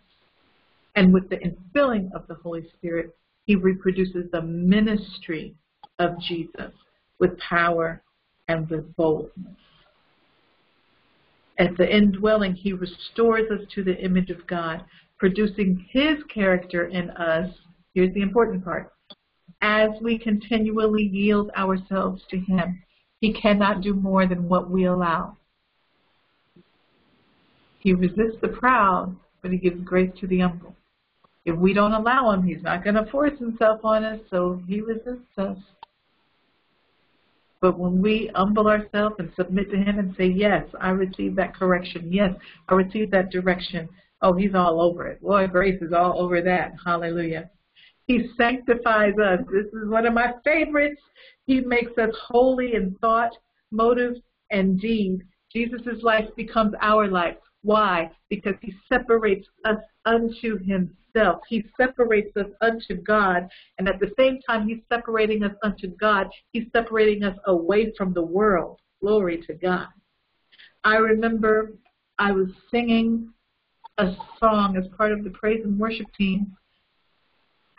[0.95, 3.16] And with the infilling of the Holy Spirit,
[3.46, 5.56] he reproduces the ministry
[6.00, 6.72] of Jesus
[7.20, 8.02] with power
[8.48, 9.56] and with boldness.
[11.58, 14.84] At the indwelling, he restores us to the image of God,
[15.18, 17.50] producing his character in us.
[17.93, 18.91] Here's the important part.
[19.62, 22.84] As we continually yield ourselves to him,
[23.22, 25.38] he cannot do more than what we allow.
[27.80, 30.76] He resists the proud, but he gives grace to the humble.
[31.46, 34.82] If we don't allow him, he's not going to force himself on us, so he
[34.82, 35.58] resists us.
[37.62, 41.56] But when we humble ourselves and submit to him and say, yes, I receive that
[41.56, 42.12] correction.
[42.12, 42.34] Yes,
[42.68, 43.88] I receive that direction.
[44.22, 45.22] Oh, he's all over it.
[45.22, 46.74] Boy, grace is all over that.
[46.84, 47.50] Hallelujah.
[48.08, 49.39] He sanctifies us.
[49.52, 51.02] This is one of my favorites.
[51.48, 53.32] He makes us holy in thought,
[53.72, 54.16] motive,
[54.52, 55.22] and deed.
[55.52, 57.38] Jesus' life becomes our life.
[57.66, 58.11] Why?
[58.30, 61.41] Because he separates us unto himself.
[61.49, 63.49] He separates us unto God,
[63.80, 68.13] and at the same time he's separating us unto God, he's separating us away from
[68.13, 68.78] the world.
[69.01, 69.88] Glory to God.
[70.84, 71.74] I remember
[72.20, 73.34] I was singing
[73.97, 76.55] a song as part of the praise and worship team.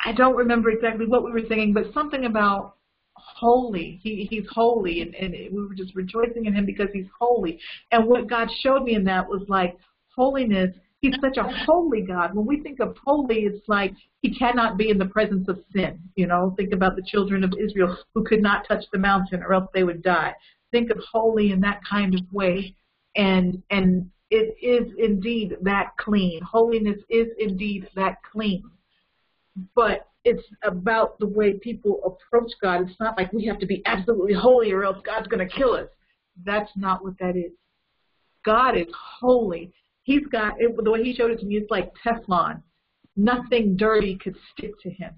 [0.05, 2.76] I don't remember exactly what we were singing, but something about
[3.17, 4.01] holy.
[4.03, 7.59] He, he's holy, and, and we were just rejoicing in him because he's holy.
[7.93, 9.77] And what God showed me in that was like
[10.15, 12.35] holiness He's such a holy God.
[12.35, 13.93] When we think of holy, it's like
[14.23, 16.01] he cannot be in the presence of sin.
[16.17, 19.53] You know, think about the children of Israel who could not touch the mountain or
[19.53, 20.35] else they would die.
[20.73, 22.75] Think of holy in that kind of way.
[23.15, 26.43] And and it is indeed that clean.
[26.43, 28.65] Holiness is indeed that clean.
[29.75, 32.83] But it's about the way people approach God.
[32.83, 35.73] It's not like we have to be absolutely holy or else God's going to kill
[35.73, 35.89] us.
[36.45, 37.53] That's not what that is.
[38.45, 38.87] God is
[39.21, 39.73] holy
[40.07, 41.57] he's got it, the way he showed it to me.
[41.57, 42.63] It's like Teflon.
[43.17, 45.15] Nothing dirty could stick to him.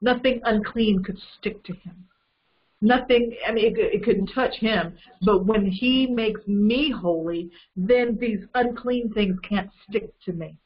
[0.00, 2.06] Nothing unclean could stick to him.
[2.80, 3.36] Nothing.
[3.46, 4.96] I mean, it, it couldn't touch him.
[5.24, 10.56] But when he makes me holy, then these unclean things can't stick to me.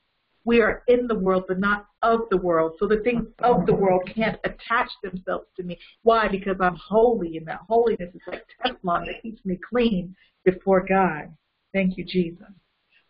[0.47, 2.77] We are in the world, but not of the world.
[2.79, 5.77] So the things of the world can't attach themselves to me.
[6.03, 6.29] Why?
[6.29, 11.35] Because I'm holy, and that holiness is like Teflon that keeps me clean before God.
[11.75, 12.47] Thank you, Jesus.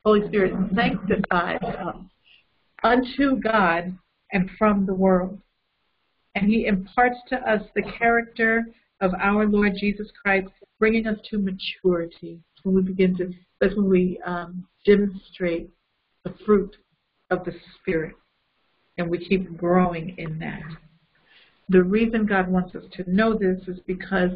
[0.02, 1.96] Holy Spirit sanctifies us
[2.82, 3.98] unto God
[4.32, 5.38] and from the world.
[6.34, 8.66] And he imparts to us the character
[9.02, 12.40] of our Lord Jesus Christ, bringing us to maturity.
[12.62, 13.30] When we begin to,
[13.60, 15.68] that's when we um, demonstrate
[16.24, 16.76] the fruit
[17.30, 18.14] of the Spirit,
[18.98, 20.62] and we keep growing in that.
[21.68, 24.30] The reason God wants us to know this is because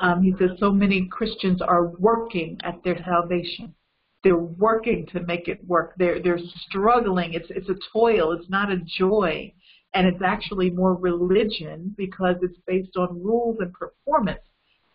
[0.00, 3.74] um, He says so many Christians are working at their salvation.
[4.22, 5.94] They're working to make it work.
[5.96, 7.34] They're they're struggling.
[7.34, 8.32] It's it's a toil.
[8.32, 9.52] It's not a joy,
[9.94, 14.40] and it's actually more religion because it's based on rules and performance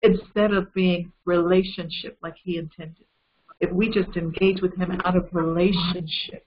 [0.02, 3.06] instead of being relationship like He intended.
[3.60, 6.46] If we just engage with Him out of relationship,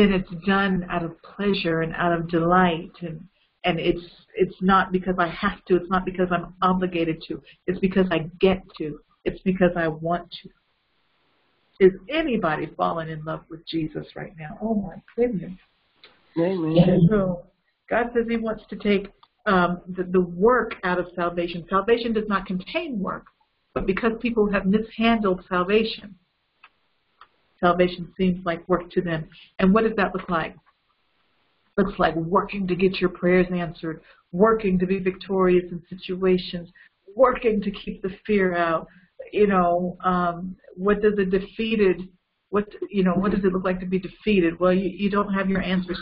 [0.00, 3.26] then it's done out of pleasure and out of delight and
[3.64, 4.02] and it's
[4.34, 8.30] it's not because I have to, it's not because I'm obligated to, it's because I
[8.40, 10.48] get to, it's because I want to.
[11.84, 14.58] Is anybody falling in love with Jesus right now?
[14.62, 15.52] Oh my goodness.
[16.38, 17.06] Amen.
[17.10, 17.44] So
[17.90, 19.08] God says He wants to take
[19.46, 21.66] um, the, the work out of salvation.
[21.68, 23.26] Salvation does not contain work,
[23.74, 26.14] but because people have mishandled salvation,
[27.60, 29.28] salvation seems like work to them.
[29.58, 30.56] And what does that look like?
[31.76, 34.00] Looks like working to get your prayers answered,
[34.32, 36.68] working to be victorious in situations,
[37.14, 38.88] working to keep the fear out.
[39.32, 42.08] You know, um, what does a defeated
[42.50, 45.32] what you know what does it look like to be defeated well you, you don't
[45.32, 45.98] have your answers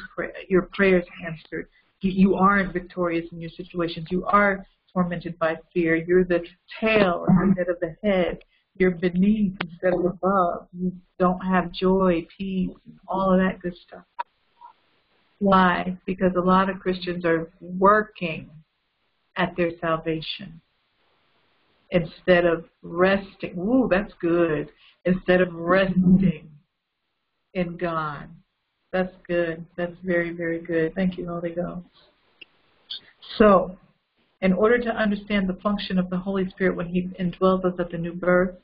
[0.49, 1.69] your prayers answered
[2.01, 6.43] you, you aren't victorious in your situations you are tormented by fear you're the
[6.81, 8.39] tail instead of the head
[8.79, 10.69] you're beneath instead of above.
[10.73, 12.71] You don't have joy, peace,
[13.07, 14.05] all of that good stuff.
[15.39, 15.97] Why?
[16.07, 18.51] Because a lot of Christians are working
[19.37, 20.61] at their salvation
[21.91, 23.57] instead of resting.
[23.59, 24.71] Ooh, that's good.
[25.05, 26.51] Instead of resting
[27.55, 28.29] in God.
[28.93, 29.65] That's good.
[29.77, 30.95] That's very, very good.
[30.95, 31.87] Thank you, Holy Ghost.
[33.37, 33.79] So,
[34.41, 37.91] in order to understand the function of the Holy Spirit when He indwells us at
[37.91, 38.55] the new birth,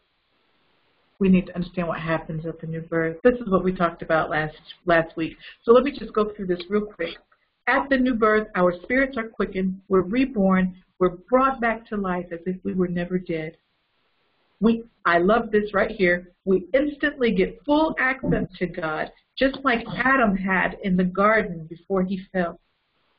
[1.20, 3.16] we need to understand what happens at the new birth.
[3.22, 4.56] This is what we talked about last
[4.86, 5.36] last week.
[5.62, 7.16] So let me just go through this real quick.
[7.66, 12.26] At the new birth, our spirits are quickened, we're reborn, we're brought back to life
[12.32, 13.56] as if we were never dead.
[14.60, 16.32] We I love this right here.
[16.44, 22.02] We instantly get full access to God, just like Adam had in the garden before
[22.02, 22.60] he fell.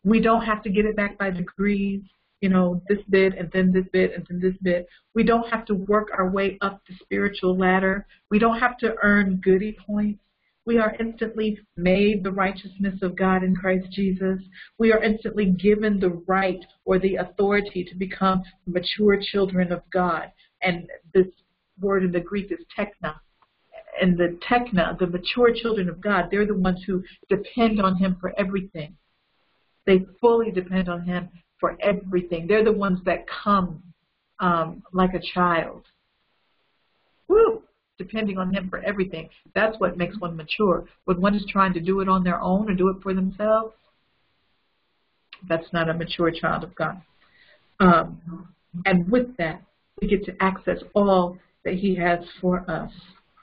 [0.03, 2.01] We don't have to get it back by degrees
[2.45, 4.87] you know, this bit and then this bit and then this bit.
[5.15, 8.05] We don't have to work our way up the spiritual ladder.
[8.29, 10.19] We don't have to earn goody points.
[10.67, 14.39] We are instantly made the righteousness of God in Christ Jesus.
[14.77, 20.31] We are instantly given the right or the authority to become mature children of God.
[20.61, 21.25] And this
[21.79, 23.15] word in the Greek is tekna.
[23.99, 28.17] And the tekna, the mature children of God, they're the ones who depend on Him
[28.21, 28.95] for everything.
[29.87, 31.29] They fully depend on Him
[31.59, 32.47] for everything.
[32.47, 33.81] They're the ones that come
[34.39, 35.83] um, like a child.
[37.27, 37.61] Woo!
[37.97, 39.29] Depending on Him for everything.
[39.53, 40.85] That's what makes one mature.
[41.05, 43.73] When one is trying to do it on their own or do it for themselves,
[45.47, 47.01] that's not a mature child of God.
[47.79, 48.47] Um,
[48.85, 49.61] and with that,
[50.01, 52.91] we get to access all that He has for us.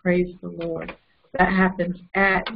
[0.03, 0.95] Praise the Lord.
[1.39, 2.47] That happens at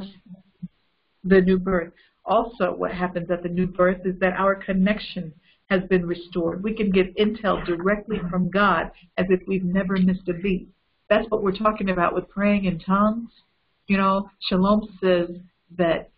[1.23, 1.91] the new birth.
[2.25, 5.33] Also, what happens at the new birth is that our connection
[5.69, 6.63] has been restored.
[6.63, 10.69] We can get intel directly from God as if we've never missed a beat.
[11.09, 13.29] That's what we're talking about with praying in tongues.
[13.87, 15.29] You know, Shalom says
[15.77, 16.09] that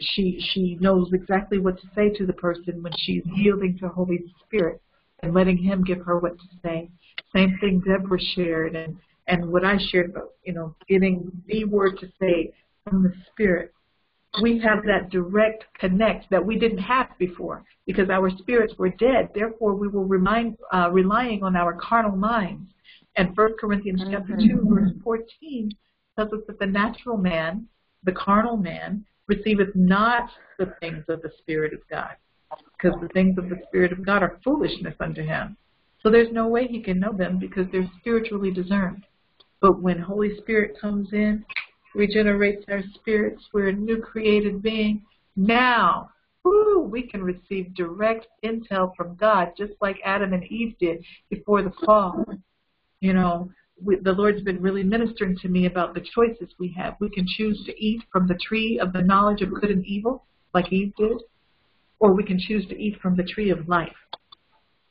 [0.00, 4.24] she she knows exactly what to say to the person when she's yielding to Holy
[4.44, 4.80] Spirit
[5.22, 6.90] and letting Him give her what to say.
[7.34, 8.96] Same thing Deborah shared and
[9.28, 12.52] and what I shared about you know getting the word to say
[12.84, 13.72] from the Spirit
[14.40, 19.28] we have that direct connect that we didn't have before because our spirits were dead.
[19.34, 22.70] Therefore, we were remind, uh, relying on our carnal minds.
[23.16, 24.12] And 1 Corinthians mm-hmm.
[24.12, 25.70] chapter 2, verse 14
[26.16, 27.66] tells us that the natural man,
[28.04, 32.16] the carnal man, receiveth not the things of the Spirit of God
[32.76, 35.56] because the things of the Spirit of God are foolishness unto him.
[36.02, 39.04] So there's no way he can know them because they're spiritually discerned.
[39.60, 41.44] But when Holy Spirit comes in,
[41.94, 43.42] regenerates our spirits.
[43.52, 45.02] We're a new created being.
[45.36, 46.10] Now,
[46.44, 51.62] whoo, we can receive direct intel from God, just like Adam and Eve did before
[51.62, 52.24] the fall.
[53.00, 53.50] You know,
[53.82, 56.96] we, the Lord's been really ministering to me about the choices we have.
[57.00, 60.24] We can choose to eat from the tree of the knowledge of good and evil,
[60.54, 61.22] like Eve did,
[61.98, 63.96] or we can choose to eat from the tree of life.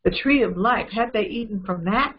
[0.04, 2.16] The tree of life, had they eaten from that,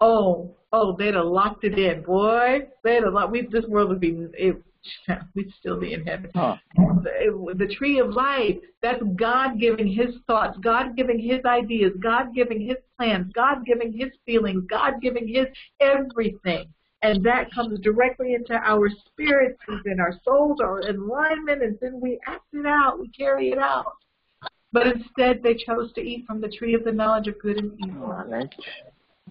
[0.00, 2.66] oh, oh, they'd have locked it in, boy.
[2.82, 4.60] They'd have locked, we, this world would be, it,
[5.34, 6.30] we'd still be in heaven.
[6.34, 6.56] Huh.
[6.76, 12.34] The, the tree of life, that's God giving his thoughts, God giving his ideas, God
[12.34, 15.46] giving his plans, God giving his feelings, God giving his
[15.80, 16.66] everything.
[17.02, 22.18] And that comes directly into our spirits and our souls our alignment, and then we
[22.26, 23.92] act it out, we carry it out.
[24.72, 27.72] But instead, they chose to eat from the tree of the knowledge of good and
[27.78, 28.10] evil.
[28.10, 28.48] Oh,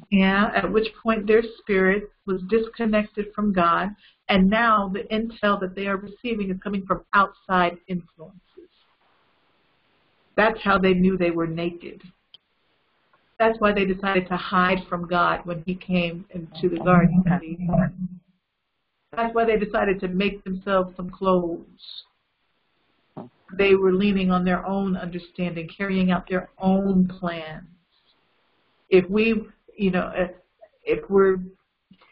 [0.09, 3.89] Yeah, at which point their spirit was disconnected from God,
[4.29, 8.39] and now the intel that they are receiving is coming from outside influences.
[10.35, 12.01] That's how they knew they were naked.
[13.39, 17.23] That's why they decided to hide from God when He came into the Garden.
[19.15, 22.03] That's why they decided to make themselves some clothes.
[23.57, 27.67] They were leaning on their own understanding, carrying out their own plans.
[28.89, 29.43] If we,
[29.77, 30.11] you know,
[30.85, 31.37] if, we're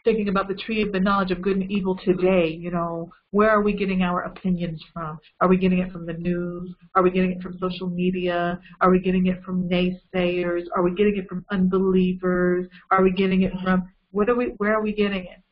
[0.04, 3.50] thinking about the tree of the knowledge of good and evil today, you know, where
[3.50, 5.18] are we getting our opinions from?
[5.40, 6.74] Are we getting it from the news?
[6.94, 8.58] Are we getting it from social media?
[8.80, 10.64] Are we getting it from naysayers?
[10.74, 12.66] Are we getting it from unbelievers?
[12.90, 15.42] Are we getting it from what are we where are we getting it?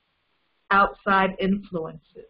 [0.71, 2.30] Outside influences.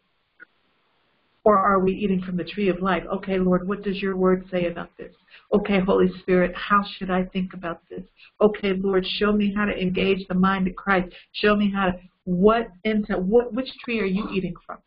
[1.43, 3.05] Or are we eating from the tree of life?
[3.11, 5.14] Okay, Lord, what does your word say about this?
[5.55, 8.03] Okay, Holy Spirit, how should I think about this?
[8.41, 11.14] Okay, Lord, show me how to engage the mind of Christ.
[11.32, 14.78] Show me how to what into what which tree are you eating from?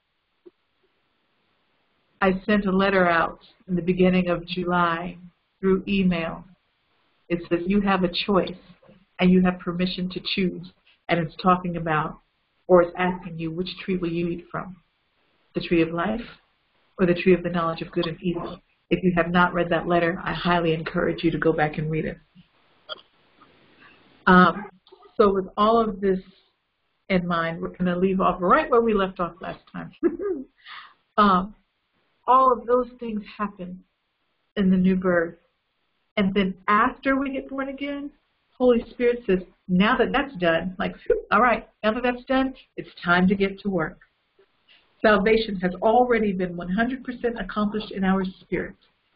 [2.21, 5.17] I sent a letter out in the beginning of July
[5.59, 6.45] through email.
[7.27, 8.55] It says you have a choice
[9.19, 10.71] and you have permission to choose.
[11.09, 12.19] And it's talking about
[12.67, 14.77] or it's asking you which tree will you eat from?
[15.53, 16.21] The tree of life
[16.99, 18.59] or the tree of the knowledge of good and evil.
[18.89, 21.89] If you have not read that letter, I highly encourage you to go back and
[21.89, 22.17] read it.
[24.27, 24.69] Um,
[25.17, 26.19] so with all of this
[27.09, 29.91] in mind, we're going to leave off right where we left off last time.
[31.17, 31.55] um,
[32.27, 33.83] all of those things happen
[34.55, 35.35] in the new birth.
[36.17, 38.11] And then after we get born again,
[38.57, 40.95] Holy Spirit says, now that that's done, like,
[41.31, 43.99] all right, now that that's done, it's time to get to work.
[45.03, 48.75] Salvation has already been 100% accomplished in our spirit.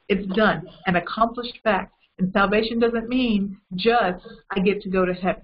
[0.09, 1.93] It's done, an accomplished fact.
[2.19, 5.43] And salvation doesn't mean just I get to go to heaven.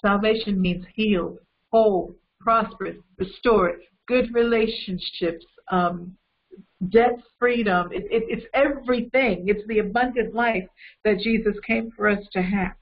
[0.00, 1.38] Salvation means healed,
[1.70, 6.16] whole, prosperous, restored, good relationships, um,
[6.90, 7.90] debt freedom.
[7.92, 9.46] It, it, it's everything.
[9.48, 10.68] It's the abundant life
[11.04, 12.74] that Jesus came for us to have.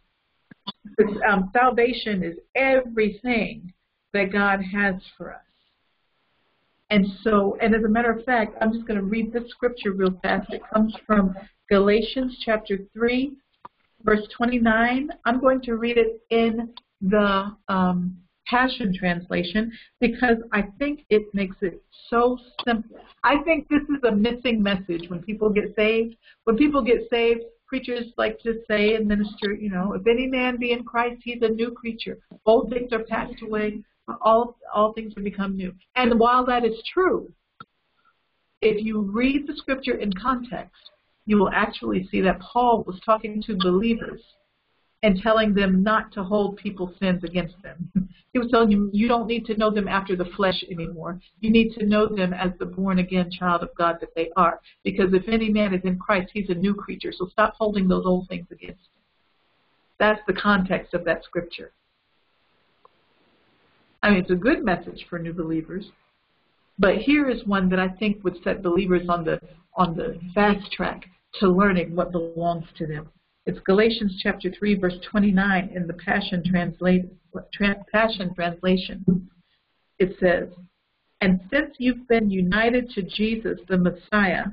[1.28, 3.72] Um, salvation is everything
[4.12, 5.51] that God has for us.
[6.92, 9.92] And so, and as a matter of fact, I'm just going to read this scripture
[9.92, 10.52] real fast.
[10.52, 11.34] It comes from
[11.70, 13.32] Galatians chapter 3,
[14.02, 15.08] verse 29.
[15.24, 16.68] I'm going to read it in
[17.00, 22.98] the um, Passion Translation because I think it makes it so simple.
[23.24, 26.14] I think this is a missing message when people get saved.
[26.44, 30.58] When people get saved, preachers like to say and minister, you know, if any man
[30.58, 32.18] be in Christ, he's a new creature.
[32.44, 33.82] Old things are passed away
[34.20, 35.72] all all things have become new.
[35.96, 37.32] And while that is true,
[38.60, 40.90] if you read the scripture in context,
[41.26, 44.20] you will actually see that Paul was talking to believers
[45.02, 47.90] and telling them not to hold people's sins against them.
[48.32, 51.20] he was telling them you don't need to know them after the flesh anymore.
[51.40, 54.60] You need to know them as the born again child of God that they are.
[54.84, 57.12] Because if any man is in Christ, he's a new creature.
[57.12, 59.02] So stop holding those old things against him.
[59.98, 61.72] That's the context of that scripture.
[64.02, 65.86] I mean, it's a good message for new believers.
[66.78, 69.38] But here is one that I think would set believers on the
[69.76, 71.04] on the fast track
[71.40, 73.08] to learning what belongs to them.
[73.46, 77.04] It's Galatians chapter 3 verse 29 in the Passion translate
[77.52, 79.28] tra- Passion translation.
[79.98, 80.48] It says,
[81.20, 84.46] "And since you've been united to Jesus the Messiah,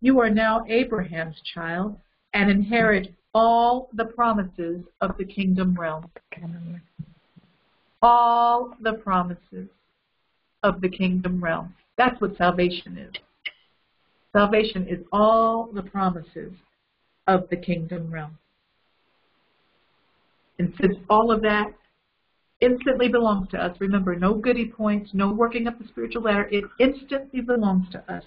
[0.00, 1.98] you are now Abraham's child
[2.32, 6.10] and inherit all the promises of the kingdom realm."
[8.02, 9.68] All the promises
[10.62, 11.74] of the kingdom realm.
[11.96, 13.14] That's what salvation is.
[14.32, 16.52] Salvation is all the promises
[17.26, 18.38] of the kingdom realm.
[20.58, 21.72] And since all of that
[22.60, 26.64] instantly belongs to us, remember, no goody points, no working up the spiritual ladder, it
[26.78, 28.24] instantly belongs to us.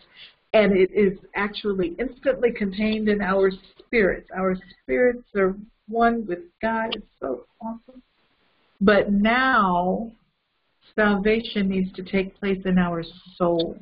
[0.54, 4.30] And it is actually instantly contained in our spirits.
[4.36, 5.56] Our spirits are
[5.88, 6.96] one with God.
[6.96, 8.02] It's so awesome.
[8.82, 10.12] But now
[10.96, 13.04] salvation needs to take place in our
[13.36, 13.78] soul.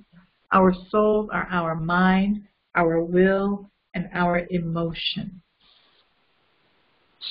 [0.51, 2.43] Our souls are our mind,
[2.75, 5.41] our will, and our emotion.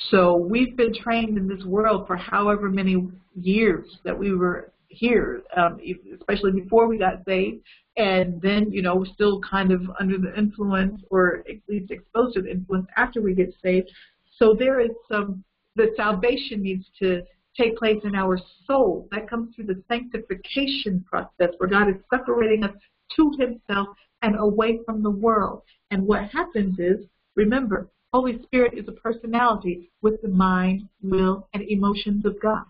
[0.09, 5.41] So we've been trained in this world for however many years that we were here,
[5.55, 5.79] um,
[6.19, 7.63] especially before we got saved,
[7.97, 12.41] and then you know still kind of under the influence or at least exposed to
[12.41, 13.89] the influence after we get saved.
[14.37, 15.43] So there is some
[15.75, 17.23] the salvation needs to
[17.57, 19.07] take place in our soul.
[19.11, 22.75] That comes through the sanctification process where God is separating us
[23.15, 23.87] to himself
[24.21, 25.63] and away from the world.
[25.91, 27.05] And what happens is,
[27.35, 32.63] remember, Holy Spirit is a personality with the mind, will, and emotions of God.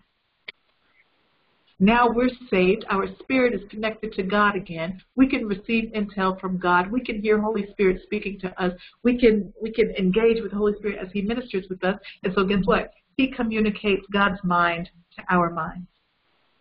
[1.80, 2.84] Now we're saved.
[2.90, 5.00] Our spirit is connected to God again.
[5.14, 6.90] We can receive intel from God.
[6.90, 8.72] We can hear Holy Spirit speaking to us.
[9.04, 12.00] We can we can engage with Holy Spirit as He ministers with us.
[12.24, 12.92] And so guess what?
[13.18, 15.88] He communicates God's mind to our minds.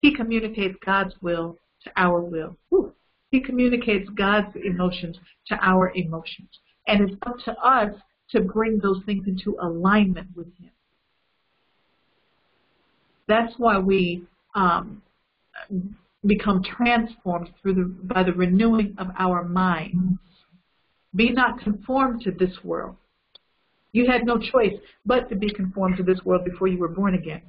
[0.02, 2.58] He communicates God's will to our will.
[3.30, 6.50] He communicates God's emotions to our emotions.
[6.88, 7.94] And it's up to us
[8.32, 10.72] to bring those things into alignment with Him.
[13.28, 14.24] That's why we
[14.56, 15.04] um,
[16.26, 20.18] become transformed through the, by the renewing of our minds.
[21.14, 22.96] Be not conformed to this world.
[23.98, 24.76] You had no choice
[25.08, 27.42] but to be conformed to this world before you were born again.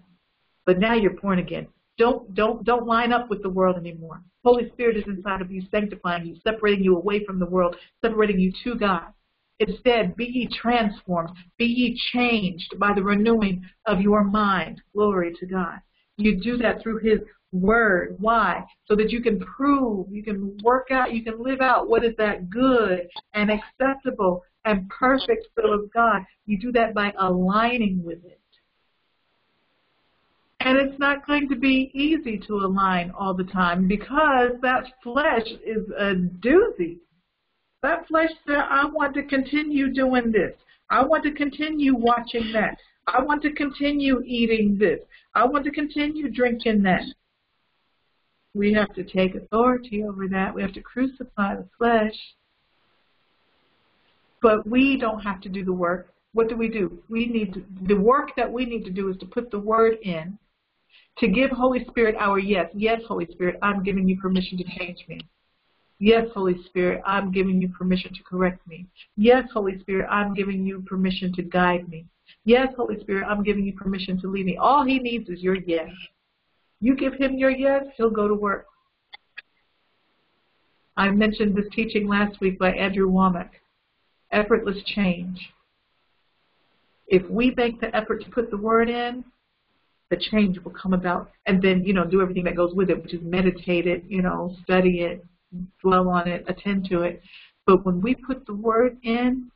[0.64, 1.68] But now you're born again.
[1.98, 4.22] Don't don't don't line up with the world anymore.
[4.42, 8.40] Holy Spirit is inside of you, sanctifying you, separating you away from the world, separating
[8.40, 9.12] you to God.
[9.60, 11.28] Instead, be ye transformed,
[11.58, 14.80] be ye changed by the renewing of your mind.
[14.94, 15.80] Glory to God.
[16.16, 17.18] You do that through His
[17.52, 18.16] Word.
[18.20, 18.64] Why?
[18.86, 22.16] So that you can prove, you can work out, you can live out what is
[22.16, 26.22] that good and acceptable and perfect will of God.
[26.46, 28.40] You do that by aligning with it.
[30.60, 35.46] And it's not going to be easy to align all the time because that flesh
[35.64, 36.98] is a doozy.
[37.82, 40.52] That flesh said, I want to continue doing this.
[40.90, 42.76] I want to continue watching that.
[43.06, 44.98] I want to continue eating this.
[45.34, 47.04] I want to continue drinking that.
[48.52, 50.54] We have to take authority over that.
[50.54, 52.14] We have to crucify the flesh.
[54.40, 56.12] But we don't have to do the work.
[56.32, 57.02] What do we do?
[57.08, 59.98] We need to, the work that we need to do is to put the word
[60.02, 60.38] in
[61.18, 62.70] to give Holy Spirit our yes.
[62.74, 65.20] Yes, Holy Spirit, I'm giving you permission to change me.
[65.98, 68.86] Yes, Holy Spirit, I'm giving you permission to correct me.
[69.16, 72.04] Yes, Holy Spirit, I'm giving you permission to guide me.
[72.44, 74.56] Yes, Holy Spirit, I'm giving you permission to lead me.
[74.56, 75.90] All he needs is your yes.
[76.80, 78.66] You give him your yes, he'll go to work.
[80.96, 83.50] I mentioned this teaching last week by Andrew Wommack.
[84.30, 85.38] Effortless change.
[87.06, 89.24] If we make the effort to put the word in,
[90.10, 93.02] the change will come about and then you know do everything that goes with it
[93.02, 95.22] which is meditate it you know study it
[95.80, 97.22] dwell on it attend to it.
[97.66, 99.50] But when we put the word in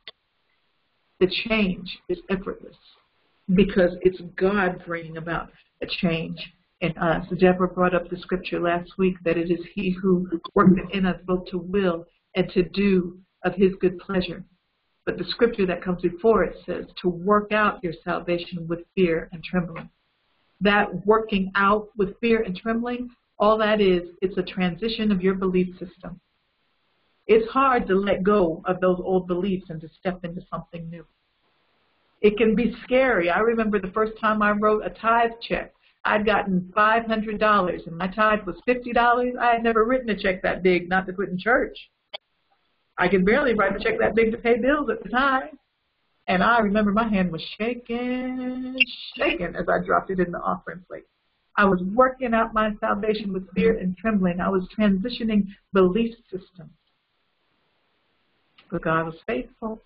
[1.19, 2.75] the change is effortless
[3.55, 5.49] because it's god bringing about
[5.81, 6.39] a change
[6.81, 7.25] in us.
[7.39, 11.19] Deborah brought up the scripture last week that it is he who worked in us
[11.25, 12.05] both to will
[12.35, 14.43] and to do of his good pleasure
[15.05, 19.29] but the scripture that comes before it says to work out your salvation with fear
[19.31, 19.89] and trembling
[20.63, 25.35] that working out with fear and trembling, all that is, it's a transition of your
[25.35, 26.19] belief system.
[27.27, 31.05] It's hard to let go of those old beliefs and to step into something new.
[32.21, 33.29] It can be scary.
[33.29, 35.73] I remember the first time I wrote a tithe check.
[36.05, 39.37] I'd gotten $500 and my tithe was $50.
[39.37, 41.77] I had never written a check that big not to put in church.
[42.97, 45.57] I could barely write a check that big to pay bills at the time.
[46.27, 48.77] And I remember my hand was shaking,
[49.17, 51.03] shaking as I dropped it in the offering plate.
[51.57, 54.39] I was working out my salvation with fear and trembling.
[54.39, 56.71] I was transitioning belief systems.
[58.71, 59.81] But God was faithful.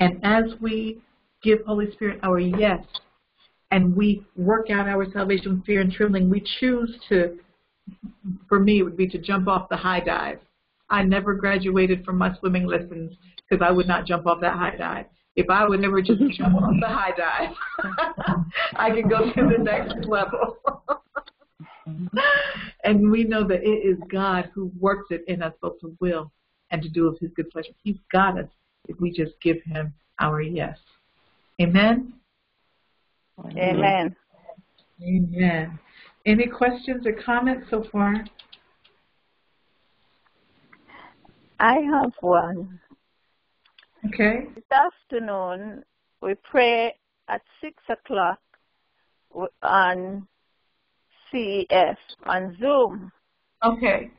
[0.00, 1.02] And as we
[1.42, 2.84] give Holy Spirit our yes,
[3.70, 7.38] and we work out our salvation with fear and trembling, we choose to,
[8.48, 10.40] for me, it would be to jump off the high dive.
[10.88, 13.16] I never graduated from my swimming lessons
[13.48, 15.06] because I would not jump off that high dive.
[15.36, 17.54] If I would ever just jump off the high dive,
[18.74, 20.58] I could go to the next level.
[22.84, 26.32] and we know that it is God who works it in us both to will
[26.70, 27.72] and to do of his good pleasure.
[27.82, 28.48] He's got us
[28.88, 30.78] if we just give him our yes.
[31.60, 32.14] Amen?
[33.56, 34.16] Amen.
[35.02, 35.78] Amen.
[36.26, 38.14] Any questions or comments so far?
[41.58, 42.80] I have one.
[44.06, 44.46] Okay.
[44.54, 45.82] This afternoon,
[46.22, 46.94] we pray
[47.28, 48.40] at 6 o'clock
[49.62, 50.26] on
[51.32, 53.12] CEF on Zoom.
[53.64, 54.10] Okay.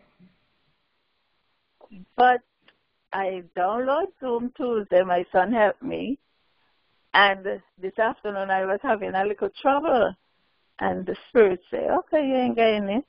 [2.16, 2.42] But
[3.14, 5.04] I download Zoom Tuesday.
[5.04, 6.18] My son helped me.
[7.14, 7.46] And
[7.82, 10.16] this afternoon I was having a little trouble.
[10.82, 11.20] And the hmm.
[11.30, 13.06] Spirit say, okay, you ain't getting it.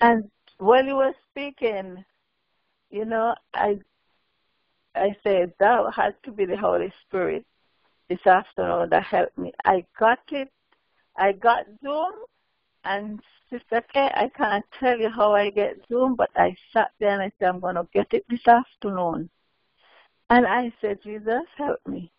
[0.00, 2.04] And while you were speaking,
[2.90, 3.78] you know, I
[4.94, 7.46] I said, that had to be the Holy Spirit
[8.08, 9.52] this afternoon that helped me.
[9.64, 10.48] I got it.
[11.16, 12.12] I got Zoom.
[12.84, 17.22] And Sister i can't tell you how I get Zoom, but I sat there and
[17.22, 19.30] I said, I'm going to get it this afternoon.
[20.30, 22.10] And I said, Jesus, help me.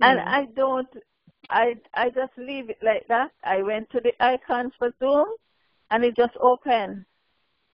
[0.00, 0.28] And hmm.
[0.28, 0.88] I don't,
[1.50, 3.30] I I just leave it like that.
[3.44, 5.26] I went to the icon for Zoom,
[5.90, 7.04] and it just opened.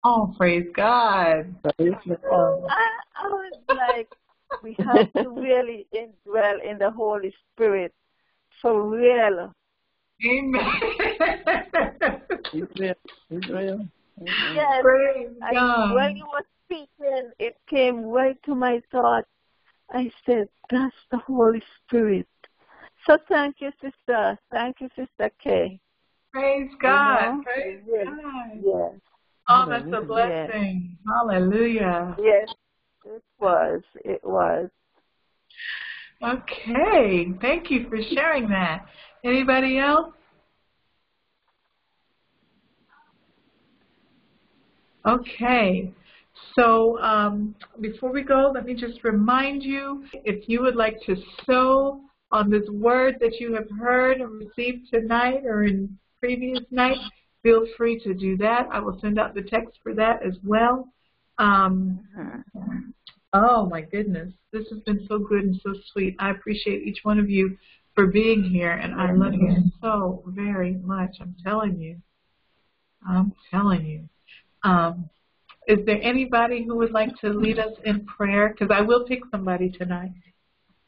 [0.04, 1.54] Oh, praise God.
[1.62, 2.66] Praise God.
[2.68, 4.14] I, I was like,
[4.62, 7.94] we have to really indwell in the Holy Spirit
[8.60, 9.52] for real.
[10.26, 10.64] Amen.
[12.52, 12.94] Israel.
[13.30, 13.88] Israel.
[14.54, 15.94] Yes, praise I, God.
[15.94, 19.24] when you were speaking, it came right to my thought.
[19.90, 22.26] I said, that's the Holy Spirit.
[23.06, 24.38] So thank you, sister.
[24.50, 25.78] Thank you, Sister Kay.
[26.32, 27.36] Praise God.
[27.36, 27.42] know?
[27.42, 28.06] Praise Yes.
[28.06, 28.50] God.
[28.64, 29.00] Yes,
[29.48, 30.96] Oh, that's a blessing.
[31.06, 32.16] Hallelujah.
[32.18, 32.48] yes,
[33.04, 33.82] it was.
[34.04, 34.70] It was.
[36.22, 37.28] Okay.
[37.40, 38.86] Thank you for sharing that.
[39.22, 40.14] Anybody else?
[45.06, 45.92] Okay.
[46.54, 51.16] So um, before we go, let me just remind you, if you would like to
[51.46, 52.00] sow
[52.30, 57.00] on this word that you have heard and received tonight or in previous nights,
[57.42, 58.68] feel free to do that.
[58.72, 60.88] I will send out the text for that as well.
[61.38, 62.92] Um, Mhm.
[63.36, 66.14] Oh my goodness, this has been so good and so sweet.
[66.20, 67.58] I appreciate each one of you
[67.94, 71.16] for being here, and I love you so very much.
[71.20, 72.00] I'm telling you.
[73.06, 74.08] I'm telling you.
[74.62, 75.10] Um,
[75.66, 78.50] is there anybody who would like to lead us in prayer?
[78.50, 80.12] Because I will pick somebody tonight.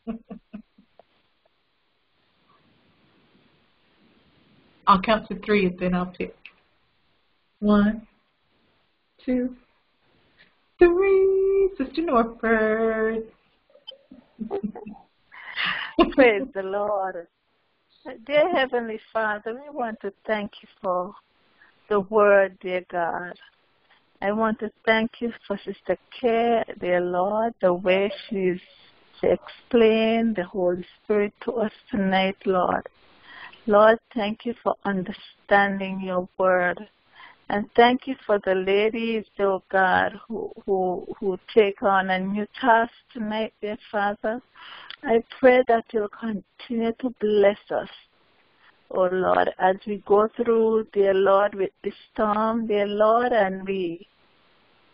[4.87, 6.35] I'll count to three and then I'll pick.
[7.61, 8.07] One,
[9.25, 9.57] two,
[10.79, 11.71] three.
[11.77, 13.25] Sister Norford.
[16.13, 17.27] Praise the Lord.
[18.25, 21.13] Dear Heavenly Father, we want to thank you for
[21.89, 23.35] the word, dear God.
[24.23, 28.61] I want to thank you for Sister Kay, dear Lord, the way she's
[29.23, 32.87] explained the Holy Spirit to us tonight, Lord.
[33.69, 36.79] Lord, thank you for understanding your word.
[37.49, 42.47] And thank you for the ladies, oh God, who, who, who take on a new
[42.61, 44.41] task tonight, dear Father.
[45.03, 47.89] I pray that you'll continue to bless us,
[48.93, 54.07] oh Lord, as we go through, dear Lord, with the storm, dear Lord, and we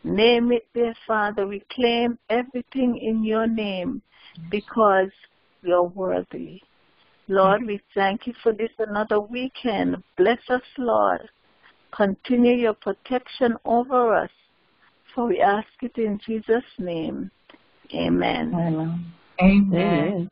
[0.05, 1.47] name it, dear Father.
[1.47, 4.01] We claim everything in your name
[4.51, 5.11] because
[5.62, 6.62] you're worthy.
[7.33, 7.68] Lord, mm-hmm.
[7.68, 9.97] we thank you for this another weekend.
[10.18, 11.22] Bless us, Lord.
[11.97, 14.30] Continue your protection over us.
[15.14, 17.30] For we ask it in Jesus' name.
[17.95, 18.53] Amen.
[18.55, 19.11] Amen.
[19.41, 20.30] Amen.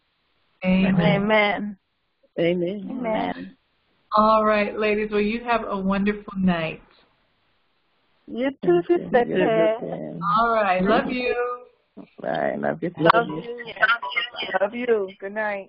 [0.62, 0.98] Amen.
[1.16, 1.76] Amen.
[2.38, 2.86] Amen.
[2.90, 3.56] Amen.
[4.16, 5.10] All right, ladies.
[5.10, 6.82] Well, you have a wonderful night.
[8.26, 10.18] You too, Sister Kay.
[10.38, 10.82] All right.
[10.82, 11.10] Love mm-hmm.
[11.10, 11.60] you.
[12.20, 12.56] Bye.
[12.58, 12.90] Love you.
[12.98, 13.64] Love you.
[14.60, 15.08] Love you.
[15.18, 15.68] Good night.